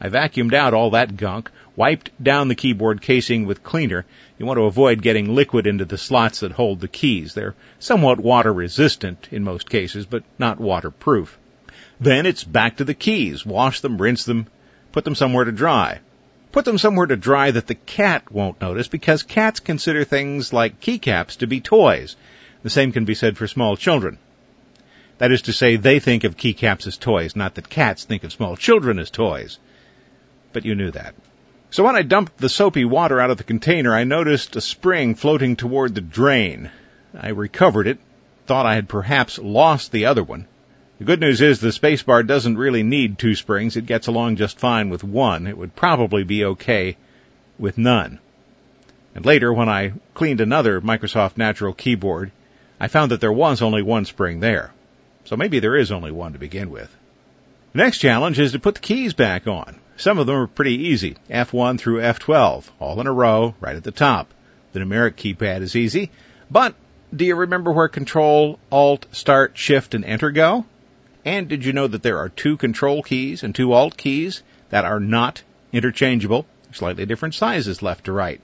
I 0.00 0.08
vacuumed 0.08 0.54
out 0.54 0.74
all 0.74 0.90
that 0.90 1.16
gunk, 1.16 1.50
wiped 1.76 2.10
down 2.22 2.48
the 2.48 2.54
keyboard 2.54 3.00
casing 3.00 3.46
with 3.46 3.62
cleaner. 3.62 4.04
You 4.38 4.46
want 4.46 4.58
to 4.58 4.64
avoid 4.64 5.02
getting 5.02 5.34
liquid 5.34 5.66
into 5.66 5.84
the 5.84 5.96
slots 5.96 6.40
that 6.40 6.52
hold 6.52 6.80
the 6.80 6.88
keys. 6.88 7.34
They're 7.34 7.54
somewhat 7.78 8.20
water 8.20 8.52
resistant 8.52 9.28
in 9.30 9.44
most 9.44 9.70
cases, 9.70 10.04
but 10.04 10.24
not 10.38 10.60
waterproof. 10.60 11.38
Then 12.00 12.26
it's 12.26 12.44
back 12.44 12.76
to 12.78 12.84
the 12.84 12.94
keys. 12.94 13.46
Wash 13.46 13.80
them, 13.80 13.96
rinse 13.96 14.24
them, 14.24 14.46
put 14.92 15.04
them 15.04 15.14
somewhere 15.14 15.44
to 15.44 15.52
dry. 15.52 16.00
Put 16.52 16.64
them 16.64 16.78
somewhere 16.78 17.06
to 17.06 17.16
dry 17.16 17.50
that 17.50 17.66
the 17.66 17.74
cat 17.74 18.30
won't 18.30 18.60
notice 18.60 18.88
because 18.88 19.22
cats 19.22 19.60
consider 19.60 20.04
things 20.04 20.52
like 20.52 20.80
keycaps 20.80 21.38
to 21.38 21.46
be 21.46 21.60
toys. 21.60 22.16
The 22.62 22.70
same 22.70 22.92
can 22.92 23.04
be 23.04 23.14
said 23.14 23.36
for 23.36 23.46
small 23.46 23.76
children. 23.76 24.18
That 25.18 25.32
is 25.32 25.42
to 25.42 25.52
say, 25.52 25.76
they 25.76 26.00
think 26.00 26.24
of 26.24 26.36
keycaps 26.36 26.86
as 26.86 26.96
toys, 26.96 27.36
not 27.36 27.54
that 27.54 27.68
cats 27.68 28.04
think 28.04 28.24
of 28.24 28.32
small 28.32 28.56
children 28.56 28.98
as 28.98 29.10
toys. 29.10 29.58
But 30.52 30.64
you 30.64 30.74
knew 30.74 30.90
that. 30.90 31.14
So 31.70 31.84
when 31.84 31.96
I 31.96 32.02
dumped 32.02 32.38
the 32.38 32.48
soapy 32.48 32.84
water 32.84 33.20
out 33.20 33.30
of 33.30 33.36
the 33.36 33.44
container, 33.44 33.94
I 33.94 34.04
noticed 34.04 34.56
a 34.56 34.60
spring 34.60 35.14
floating 35.14 35.56
toward 35.56 35.94
the 35.94 36.00
drain. 36.00 36.70
I 37.16 37.30
recovered 37.30 37.86
it, 37.86 37.98
thought 38.46 38.66
I 38.66 38.74
had 38.74 38.88
perhaps 38.88 39.38
lost 39.38 39.92
the 39.92 40.06
other 40.06 40.22
one. 40.22 40.46
The 40.98 41.04
good 41.04 41.20
news 41.20 41.40
is 41.40 41.58
the 41.58 41.68
spacebar 41.68 42.24
doesn't 42.24 42.56
really 42.56 42.82
need 42.82 43.18
two 43.18 43.34
springs. 43.34 43.76
It 43.76 43.86
gets 43.86 44.06
along 44.06 44.36
just 44.36 44.60
fine 44.60 44.90
with 44.90 45.02
one. 45.02 45.46
It 45.48 45.58
would 45.58 45.74
probably 45.74 46.22
be 46.22 46.44
okay 46.44 46.96
with 47.58 47.78
none. 47.78 48.20
And 49.14 49.26
later, 49.26 49.52
when 49.52 49.68
I 49.68 49.92
cleaned 50.14 50.40
another 50.40 50.80
Microsoft 50.80 51.36
Natural 51.36 51.72
keyboard, 51.72 52.30
I 52.78 52.88
found 52.88 53.10
that 53.10 53.20
there 53.20 53.32
was 53.32 53.62
only 53.62 53.82
one 53.82 54.04
spring 54.04 54.40
there. 54.40 54.72
So 55.24 55.36
maybe 55.36 55.58
there 55.58 55.76
is 55.76 55.90
only 55.90 56.10
one 56.10 56.34
to 56.34 56.38
begin 56.38 56.70
with. 56.70 56.94
The 57.72 57.78
next 57.78 57.98
challenge 57.98 58.38
is 58.38 58.52
to 58.52 58.58
put 58.58 58.74
the 58.74 58.80
keys 58.80 59.14
back 59.14 59.46
on. 59.46 59.76
Some 59.96 60.18
of 60.18 60.26
them 60.26 60.36
are 60.36 60.46
pretty 60.46 60.88
easy. 60.88 61.16
F1 61.30 61.78
through 61.78 62.00
F12, 62.00 62.64
all 62.78 63.00
in 63.00 63.06
a 63.06 63.12
row, 63.12 63.54
right 63.60 63.76
at 63.76 63.84
the 63.84 63.90
top. 63.90 64.32
The 64.72 64.80
numeric 64.80 65.14
keypad 65.14 65.60
is 65.60 65.76
easy. 65.76 66.10
But 66.50 66.74
do 67.14 67.24
you 67.24 67.36
remember 67.36 67.72
where 67.72 67.88
Control, 67.88 68.58
Alt, 68.70 69.06
Start, 69.12 69.56
Shift, 69.56 69.94
and 69.94 70.04
Enter 70.04 70.30
go? 70.30 70.66
And 71.24 71.48
did 71.48 71.64
you 71.64 71.72
know 71.72 71.86
that 71.86 72.02
there 72.02 72.18
are 72.18 72.28
two 72.28 72.56
Control 72.56 73.02
keys 73.02 73.42
and 73.42 73.54
two 73.54 73.72
Alt 73.72 73.96
keys 73.96 74.42
that 74.70 74.84
are 74.84 75.00
not 75.00 75.42
interchangeable? 75.72 76.46
Slightly 76.72 77.06
different 77.06 77.34
sizes 77.34 77.82
left 77.82 78.06
to 78.06 78.12
right. 78.12 78.40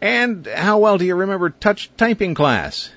And 0.00 0.46
how 0.46 0.78
well 0.78 0.98
do 0.98 1.04
you 1.04 1.14
remember 1.14 1.50
touch 1.50 1.90
typing 1.96 2.34
class? 2.34 2.90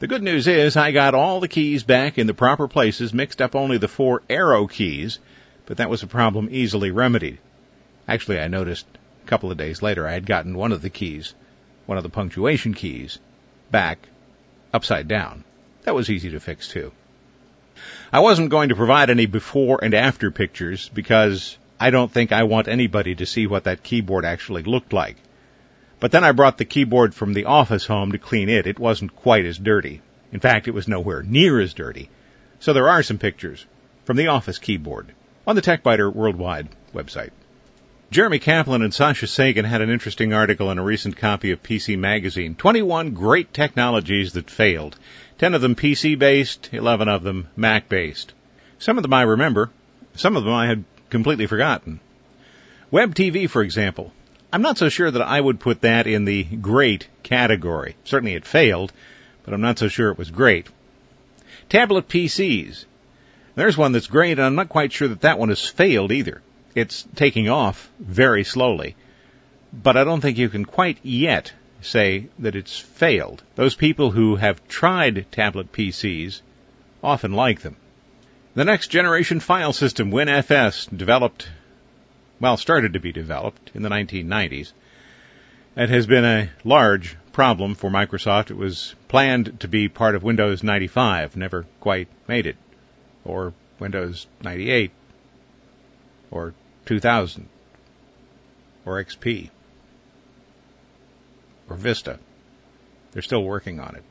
The 0.00 0.08
good 0.08 0.24
news 0.24 0.48
is 0.48 0.76
I 0.76 0.90
got 0.90 1.14
all 1.14 1.38
the 1.38 1.46
keys 1.46 1.84
back 1.84 2.18
in 2.18 2.26
the 2.26 2.34
proper 2.34 2.66
places, 2.66 3.14
mixed 3.14 3.40
up 3.40 3.54
only 3.54 3.78
the 3.78 3.86
four 3.86 4.22
arrow 4.28 4.66
keys, 4.66 5.20
but 5.66 5.76
that 5.76 5.88
was 5.88 6.02
a 6.02 6.08
problem 6.08 6.48
easily 6.50 6.90
remedied. 6.90 7.38
Actually, 8.08 8.40
I 8.40 8.48
noticed 8.48 8.86
a 9.24 9.26
couple 9.28 9.52
of 9.52 9.56
days 9.56 9.82
later 9.82 10.06
I 10.06 10.12
had 10.12 10.26
gotten 10.26 10.58
one 10.58 10.72
of 10.72 10.82
the 10.82 10.90
keys, 10.90 11.32
one 11.86 11.96
of 11.96 12.02
the 12.02 12.10
punctuation 12.10 12.74
keys, 12.74 13.20
back 13.70 14.08
upside 14.72 15.06
down. 15.06 15.44
That 15.84 15.94
was 15.94 16.10
easy 16.10 16.30
to 16.30 16.40
fix 16.40 16.66
too. 16.66 16.90
I 18.12 18.18
wasn't 18.18 18.50
going 18.50 18.70
to 18.70 18.76
provide 18.76 19.10
any 19.10 19.26
before 19.26 19.78
and 19.80 19.94
after 19.94 20.32
pictures 20.32 20.90
because 20.92 21.56
I 21.78 21.90
don't 21.90 22.10
think 22.10 22.32
I 22.32 22.42
want 22.42 22.66
anybody 22.66 23.14
to 23.14 23.26
see 23.26 23.46
what 23.46 23.64
that 23.64 23.84
keyboard 23.84 24.24
actually 24.24 24.64
looked 24.64 24.92
like. 24.92 25.16
But 26.04 26.12
then 26.12 26.22
I 26.22 26.32
brought 26.32 26.58
the 26.58 26.66
keyboard 26.66 27.14
from 27.14 27.32
the 27.32 27.46
office 27.46 27.86
home 27.86 28.12
to 28.12 28.18
clean 28.18 28.50
it. 28.50 28.66
It 28.66 28.78
wasn't 28.78 29.16
quite 29.16 29.46
as 29.46 29.56
dirty. 29.56 30.02
In 30.32 30.38
fact, 30.38 30.68
it 30.68 30.74
was 30.74 30.86
nowhere 30.86 31.22
near 31.22 31.58
as 31.58 31.72
dirty. 31.72 32.10
So 32.60 32.74
there 32.74 32.90
are 32.90 33.02
some 33.02 33.16
pictures 33.16 33.64
from 34.04 34.18
the 34.18 34.26
office 34.26 34.58
keyboard 34.58 35.14
on 35.46 35.56
the 35.56 35.62
TechByter 35.62 36.14
Worldwide 36.14 36.68
website. 36.92 37.30
Jeremy 38.10 38.38
Kaplan 38.38 38.82
and 38.82 38.92
Sascha 38.92 39.26
Segan 39.26 39.64
had 39.64 39.80
an 39.80 39.88
interesting 39.88 40.34
article 40.34 40.70
in 40.70 40.76
a 40.76 40.84
recent 40.84 41.16
copy 41.16 41.52
of 41.52 41.62
PC 41.62 41.98
Magazine. 41.98 42.54
21 42.54 43.12
great 43.12 43.54
technologies 43.54 44.34
that 44.34 44.50
failed. 44.50 44.98
10 45.38 45.54
of 45.54 45.62
them 45.62 45.74
PC 45.74 46.18
based, 46.18 46.68
11 46.70 47.08
of 47.08 47.22
them 47.22 47.48
Mac 47.56 47.88
based. 47.88 48.34
Some 48.78 48.98
of 48.98 49.02
them 49.04 49.14
I 49.14 49.22
remember, 49.22 49.70
some 50.16 50.36
of 50.36 50.44
them 50.44 50.52
I 50.52 50.66
had 50.66 50.84
completely 51.08 51.46
forgotten. 51.46 51.98
Web 52.90 53.14
TV, 53.14 53.48
for 53.48 53.62
example. 53.62 54.12
I'm 54.54 54.62
not 54.62 54.78
so 54.78 54.88
sure 54.88 55.10
that 55.10 55.20
I 55.20 55.40
would 55.40 55.58
put 55.58 55.80
that 55.80 56.06
in 56.06 56.26
the 56.26 56.44
great 56.44 57.08
category. 57.24 57.96
Certainly 58.04 58.34
it 58.34 58.46
failed, 58.46 58.92
but 59.42 59.52
I'm 59.52 59.60
not 59.60 59.80
so 59.80 59.88
sure 59.88 60.12
it 60.12 60.16
was 60.16 60.30
great. 60.30 60.68
Tablet 61.68 62.06
PCs. 62.06 62.84
There's 63.56 63.76
one 63.76 63.90
that's 63.90 64.06
great, 64.06 64.38
and 64.38 64.42
I'm 64.42 64.54
not 64.54 64.68
quite 64.68 64.92
sure 64.92 65.08
that 65.08 65.22
that 65.22 65.40
one 65.40 65.48
has 65.48 65.66
failed 65.66 66.12
either. 66.12 66.40
It's 66.72 67.04
taking 67.16 67.48
off 67.48 67.90
very 67.98 68.44
slowly, 68.44 68.94
but 69.72 69.96
I 69.96 70.04
don't 70.04 70.20
think 70.20 70.38
you 70.38 70.48
can 70.48 70.64
quite 70.64 70.98
yet 71.02 71.52
say 71.80 72.28
that 72.38 72.54
it's 72.54 72.78
failed. 72.78 73.42
Those 73.56 73.74
people 73.74 74.12
who 74.12 74.36
have 74.36 74.68
tried 74.68 75.26
tablet 75.32 75.72
PCs 75.72 76.42
often 77.02 77.32
like 77.32 77.62
them. 77.62 77.74
The 78.54 78.64
next 78.64 78.86
generation 78.86 79.40
file 79.40 79.72
system, 79.72 80.12
WinFS, 80.12 80.96
developed, 80.96 81.48
well, 82.40 82.56
started 82.56 82.92
to 82.92 83.00
be 83.00 83.12
developed 83.12 83.70
in 83.74 83.82
the 83.82 83.88
1990s. 83.88 84.72
It 85.76 85.88
has 85.88 86.06
been 86.06 86.24
a 86.24 86.50
large 86.62 87.16
problem 87.32 87.74
for 87.74 87.90
Microsoft. 87.90 88.50
It 88.50 88.56
was 88.56 88.94
planned 89.08 89.60
to 89.60 89.68
be 89.68 89.88
part 89.88 90.14
of 90.14 90.22
Windows 90.22 90.62
95, 90.62 91.36
never 91.36 91.66
quite 91.80 92.08
made 92.28 92.46
it, 92.46 92.56
or 93.24 93.52
Windows 93.78 94.26
98, 94.42 94.92
or 96.30 96.54
2000, 96.86 97.48
or 98.86 99.02
XP, 99.02 99.50
or 101.68 101.76
Vista. 101.76 102.18
They're 103.12 103.22
still 103.22 103.44
working 103.44 103.80
on 103.80 103.96
it. 103.96 104.04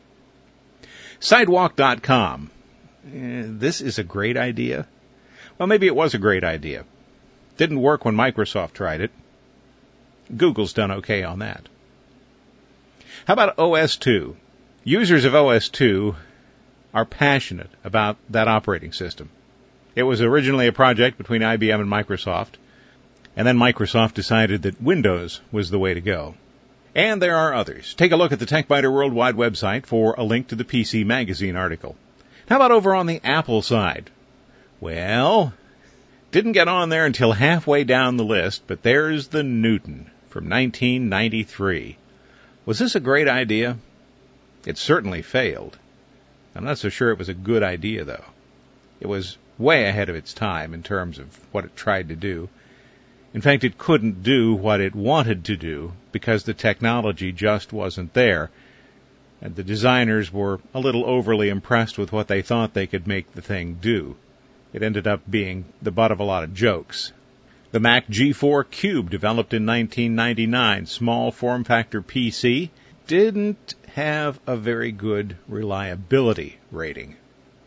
Sidewalk.com. 1.20 2.52
Eh, 3.06 3.44
this 3.46 3.82
is 3.82 4.00
a 4.00 4.04
great 4.04 4.38
idea. 4.38 4.88
Well, 5.58 5.68
maybe 5.68 5.88
it 5.88 5.96
was 5.96 6.14
a 6.14 6.20
great 6.20 6.44
idea. 6.44 6.86
Didn't 7.58 7.82
work 7.82 8.06
when 8.06 8.16
Microsoft 8.16 8.74
tried 8.74 9.02
it. 9.02 9.12
Google's 10.36 10.74
done 10.74 10.92
okay 10.92 11.24
on 11.24 11.40
that. 11.40 11.68
How 13.26 13.34
about 13.34 13.58
OS2? 13.58 14.36
Users 14.84 15.26
of 15.26 15.34
OS2 15.34 16.16
are 16.94 17.06
passionate 17.06 17.70
about 17.84 18.18
that 18.30 18.48
operating 18.48 18.92
system. 18.92 19.30
It 19.96 20.04
was 20.04 20.22
originally 20.22 20.68
a 20.68 20.74
project 20.74 21.18
between 21.18 21.42
IBM 21.42 21.82
and 21.82 21.90
Microsoft, 21.90 22.56
and 23.36 23.48
then 23.48 23.58
Microsoft 23.58 24.14
decided 24.14 24.64
that 24.64 24.82
Windows 24.82 25.42
was 25.52 25.70
the 25.70 25.80
way 25.80 25.94
to 25.94 26.02
go. 26.02 26.36
And 26.96 27.22
there 27.22 27.36
are 27.36 27.54
others. 27.54 27.94
Take 27.94 28.12
a 28.12 28.16
look 28.16 28.32
at 28.32 28.40
the 28.40 28.46
TechByter 28.46 28.92
Worldwide 28.92 29.36
website 29.36 29.86
for 29.86 30.16
a 30.18 30.24
link 30.24 30.50
to 30.50 30.56
the 30.56 30.66
PC 30.66 31.06
Magazine 31.06 31.56
article. 31.56 31.96
How 32.50 32.58
about 32.58 32.72
over 32.72 32.94
on 32.94 33.08
the 33.08 33.22
Apple 33.24 33.62
side? 33.62 34.10
Well, 34.80 35.54
didn't 36.34 36.54
get 36.54 36.68
on 36.68 36.90
there 36.90 37.06
until 37.06 37.32
halfway 37.32 37.84
down 37.84 38.18
the 38.18 38.26
list, 38.26 38.64
but 38.66 38.82
there's 38.82 39.28
the 39.28 39.44
Newton 39.44 40.10
from 40.30 40.50
1993. 40.50 41.96
Was 42.66 42.80
this 42.80 42.96
a 42.96 43.00
great 43.00 43.28
idea? 43.28 43.78
It 44.66 44.80
certainly 44.80 45.22
failed. 45.22 45.78
I'm 46.56 46.64
not 46.64 46.80
so 46.80 46.90
sure 46.90 47.12
it 47.12 47.20
was 47.20 47.30
a 47.30 47.36
good 47.36 47.62
idea, 47.62 48.04
though. 48.04 48.26
It 49.00 49.06
was 49.06 49.38
way 49.60 49.86
ahead 49.86 50.10
of 50.10 50.16
its 50.16 50.34
time 50.34 50.74
in 50.74 50.82
terms 50.82 51.20
of 51.20 51.28
what 51.52 51.66
it 51.66 51.76
tried 51.76 52.10
to 52.10 52.16
do. 52.16 52.50
In 53.36 53.42
fact, 53.42 53.64
it 53.64 53.78
couldn't 53.78 54.24
do 54.24 54.56
what 54.56 54.82
it 54.82 54.96
wanted 54.96 55.46
to 55.46 55.56
do 55.56 55.94
because 56.12 56.44
the 56.44 56.56
technology 56.56 57.32
just 57.32 57.72
wasn't 57.72 58.14
there. 58.14 58.50
And 59.40 59.56
the 59.56 59.64
designers 59.64 60.34
were 60.34 60.60
a 60.74 60.80
little 60.80 61.06
overly 61.06 61.50
impressed 61.50 62.00
with 62.00 62.12
what 62.12 62.28
they 62.28 62.42
thought 62.42 62.74
they 62.74 62.88
could 62.88 63.06
make 63.06 63.34
the 63.34 63.42
thing 63.44 63.78
do. 63.80 64.16
It 64.74 64.84
ended 64.84 65.08
up 65.08 65.22
being 65.30 65.66
the 65.82 65.92
butt 65.92 66.12
of 66.12 66.20
a 66.20 66.24
lot 66.24 66.44
of 66.44 66.54
jokes. 66.54 67.14
The 67.72 67.80
Mac 67.80 68.08
G4 68.08 68.70
Cube, 68.70 69.10
developed 69.10 69.54
in 69.54 69.66
1999, 69.66 70.86
small 70.88 71.32
form 71.32 71.64
factor 71.64 72.02
PC, 72.02 72.70
didn't 73.08 73.76
have 73.94 74.40
a 74.48 74.58
very 74.58 74.92
good 74.92 75.38
reliability 75.48 76.58
rating. 76.72 77.16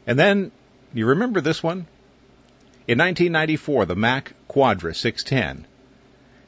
And 0.07 0.19
then, 0.19 0.53
you 0.95 1.07
remember 1.07 1.41
this 1.41 1.63
one? 1.63 1.87
In 2.89 2.99
1994, 2.99 3.87
the 3.87 3.97
Mac 3.97 4.33
Quadra 4.49 4.95
610. 4.95 5.67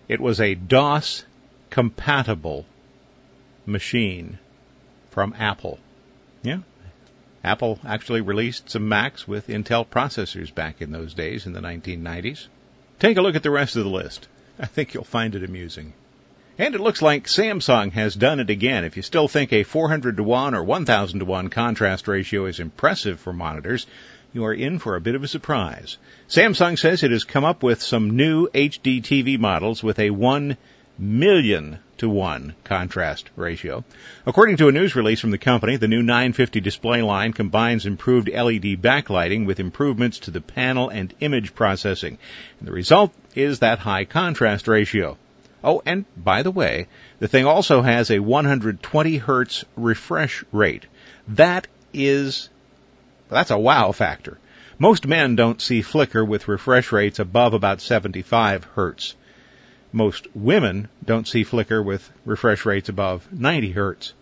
It 0.08 0.20
was 0.20 0.40
a 0.40 0.54
DOS 0.54 1.24
compatible 1.70 2.64
machine 3.66 4.38
from 5.10 5.34
Apple. 5.38 5.78
Yeah. 6.42 6.60
Apple 7.48 7.78
actually 7.86 8.20
released 8.20 8.68
some 8.68 8.90
Macs 8.90 9.26
with 9.26 9.48
Intel 9.48 9.86
processors 9.86 10.54
back 10.54 10.82
in 10.82 10.92
those 10.92 11.14
days 11.14 11.46
in 11.46 11.54
the 11.54 11.62
1990s. 11.62 12.46
Take 12.98 13.16
a 13.16 13.22
look 13.22 13.36
at 13.36 13.42
the 13.42 13.50
rest 13.50 13.74
of 13.74 13.84
the 13.84 13.90
list. 13.90 14.28
I 14.58 14.66
think 14.66 14.92
you'll 14.92 15.04
find 15.04 15.34
it 15.34 15.42
amusing. 15.42 15.94
And 16.58 16.74
it 16.74 16.80
looks 16.82 17.00
like 17.00 17.24
Samsung 17.24 17.92
has 17.92 18.14
done 18.14 18.40
it 18.40 18.50
again. 18.50 18.84
If 18.84 18.98
you 18.98 19.02
still 19.02 19.28
think 19.28 19.54
a 19.54 19.62
400 19.62 20.18
to 20.18 20.22
1 20.22 20.54
or 20.54 20.62
1000 20.62 21.20
to 21.20 21.24
1 21.24 21.48
contrast 21.48 22.06
ratio 22.06 22.44
is 22.44 22.60
impressive 22.60 23.18
for 23.18 23.32
monitors, 23.32 23.86
you 24.34 24.44
are 24.44 24.52
in 24.52 24.78
for 24.78 24.94
a 24.94 25.00
bit 25.00 25.14
of 25.14 25.24
a 25.24 25.28
surprise. 25.28 25.96
Samsung 26.28 26.78
says 26.78 27.02
it 27.02 27.12
has 27.12 27.24
come 27.24 27.46
up 27.46 27.62
with 27.62 27.80
some 27.80 28.10
new 28.10 28.48
HD 28.48 29.00
TV 29.00 29.38
models 29.38 29.82
with 29.82 29.98
a 29.98 30.10
1 30.10 30.58
million 30.98 31.78
to 31.98 32.08
1 32.08 32.54
contrast 32.64 33.30
ratio. 33.36 33.84
According 34.26 34.56
to 34.58 34.68
a 34.68 34.72
news 34.72 34.96
release 34.96 35.20
from 35.20 35.30
the 35.30 35.38
company, 35.38 35.76
the 35.76 35.88
new 35.88 36.02
950 36.02 36.60
display 36.60 37.02
line 37.02 37.32
combines 37.32 37.86
improved 37.86 38.28
LED 38.28 38.82
backlighting 38.82 39.46
with 39.46 39.60
improvements 39.60 40.20
to 40.20 40.30
the 40.30 40.40
panel 40.40 40.88
and 40.88 41.14
image 41.20 41.54
processing. 41.54 42.18
And 42.58 42.68
the 42.68 42.72
result 42.72 43.12
is 43.34 43.58
that 43.58 43.78
high 43.78 44.04
contrast 44.04 44.66
ratio. 44.68 45.16
Oh, 45.62 45.82
and 45.84 46.04
by 46.16 46.42
the 46.42 46.50
way, 46.50 46.86
the 47.18 47.28
thing 47.28 47.44
also 47.44 47.82
has 47.82 48.10
a 48.10 48.20
120 48.20 49.16
hertz 49.16 49.64
refresh 49.76 50.44
rate. 50.52 50.86
That 51.28 51.66
is, 51.92 52.48
that's 53.28 53.50
a 53.50 53.58
wow 53.58 53.92
factor. 53.92 54.38
Most 54.78 55.08
men 55.08 55.34
don't 55.34 55.60
see 55.60 55.82
flicker 55.82 56.24
with 56.24 56.46
refresh 56.46 56.92
rates 56.92 57.18
above 57.18 57.54
about 57.54 57.80
75 57.80 58.62
hertz. 58.62 59.16
Most 59.92 60.26
women 60.34 60.88
don't 61.04 61.26
see 61.26 61.44
flicker 61.44 61.82
with 61.82 62.10
refresh 62.24 62.66
rates 62.66 62.88
above 62.88 63.32
90 63.32 63.70
hertz. 63.72 64.12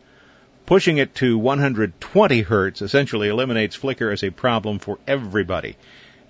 Pushing 0.65 0.99
it 0.99 1.15
to 1.17 1.39
120 1.39 2.43
hertz 2.43 2.83
essentially 2.83 3.29
eliminates 3.29 3.75
flicker 3.75 4.11
as 4.11 4.23
a 4.23 4.31
problem 4.31 4.79
for 4.79 4.99
everybody, 5.07 5.77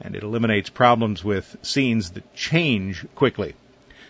and 0.00 0.16
it 0.16 0.22
eliminates 0.22 0.70
problems 0.70 1.22
with 1.22 1.56
scenes 1.62 2.12
that 2.12 2.34
change 2.34 3.04
quickly. 3.14 3.54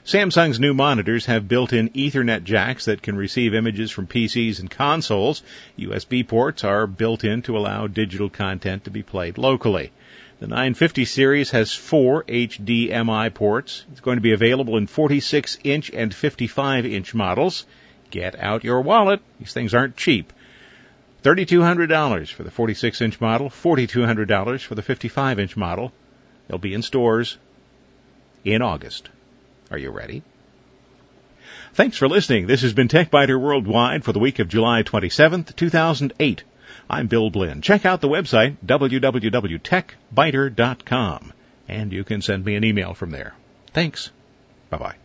Samsung's 0.07 0.61
new 0.61 0.73
monitors 0.73 1.27
have 1.27 1.49
built-in 1.49 1.89
Ethernet 1.89 2.45
jacks 2.45 2.85
that 2.85 3.03
can 3.03 3.17
receive 3.17 3.55
images 3.55 3.91
from 3.91 4.07
PCs 4.07 4.61
and 4.61 4.71
consoles. 4.71 5.43
USB 5.77 6.25
ports 6.25 6.63
are 6.63 6.87
built 6.87 7.25
in 7.25 7.43
to 7.43 7.59
allow 7.59 7.89
digital 7.89 8.31
content 8.31 8.85
to 8.85 8.91
be 8.93 9.03
played 9.03 9.37
locally. 9.37 9.91
The 10.39 10.47
950 10.47 11.07
series 11.07 11.51
has 11.51 11.75
four 11.75 12.23
HDMI 12.23 13.35
ports. 13.35 13.85
It's 13.91 14.01
going 14.01 14.19
to 14.19 14.23
be 14.23 14.31
available 14.31 14.77
in 14.77 14.87
46 14.87 15.59
inch 15.65 15.91
and 15.91 16.15
55 16.15 16.87
inch 16.87 17.13
models. 17.13 17.67
Get 18.13 18.39
out 18.39 18.63
your 18.63 18.83
wallet. 18.83 19.21
These 19.41 19.55
things 19.55 19.75
aren't 19.75 19.97
cheap. 19.97 20.33
$3,200 21.25 22.29
for 22.33 22.45
the 22.45 22.53
46 22.53 23.01
inch 23.01 23.21
model, 23.21 23.51
$4,200 23.51 24.61
for 24.61 24.77
the 24.77 24.83
55 24.83 25.41
inch 25.41 25.57
model. 25.57 25.93
They'll 26.47 26.59
be 26.59 26.75
in 26.75 26.83
stores 26.83 27.39
in 28.45 28.63
August. 28.63 29.09
Are 29.71 29.79
you 29.79 29.91
ready? 29.91 30.23
Thanks 31.75 31.97
for 31.97 32.09
listening. 32.09 32.47
This 32.47 32.63
has 32.63 32.73
been 32.73 32.89
TechByter 32.89 33.41
Worldwide 33.41 34.05
for 34.05 34.13
the 34.13 34.19
week 34.19 34.39
of 34.39 34.49
July 34.49 34.83
27th, 34.83 35.55
2008. 35.57 36.45
I'm 36.89 37.07
Bill 37.07 37.31
Blinn. 37.31 37.63
Check 37.63 37.85
out 37.85 38.01
the 38.01 38.09
website, 38.09 38.57
www.techbyter.com, 38.65 41.33
and 41.69 41.93
you 41.93 42.05
can 42.05 42.23
send 42.23 42.45
me 42.45 42.55
an 42.55 42.65
email 42.65 42.95
from 42.95 43.11
there. 43.11 43.35
Thanks. 43.73 44.11
Bye 44.71 44.79
bye. 44.79 44.97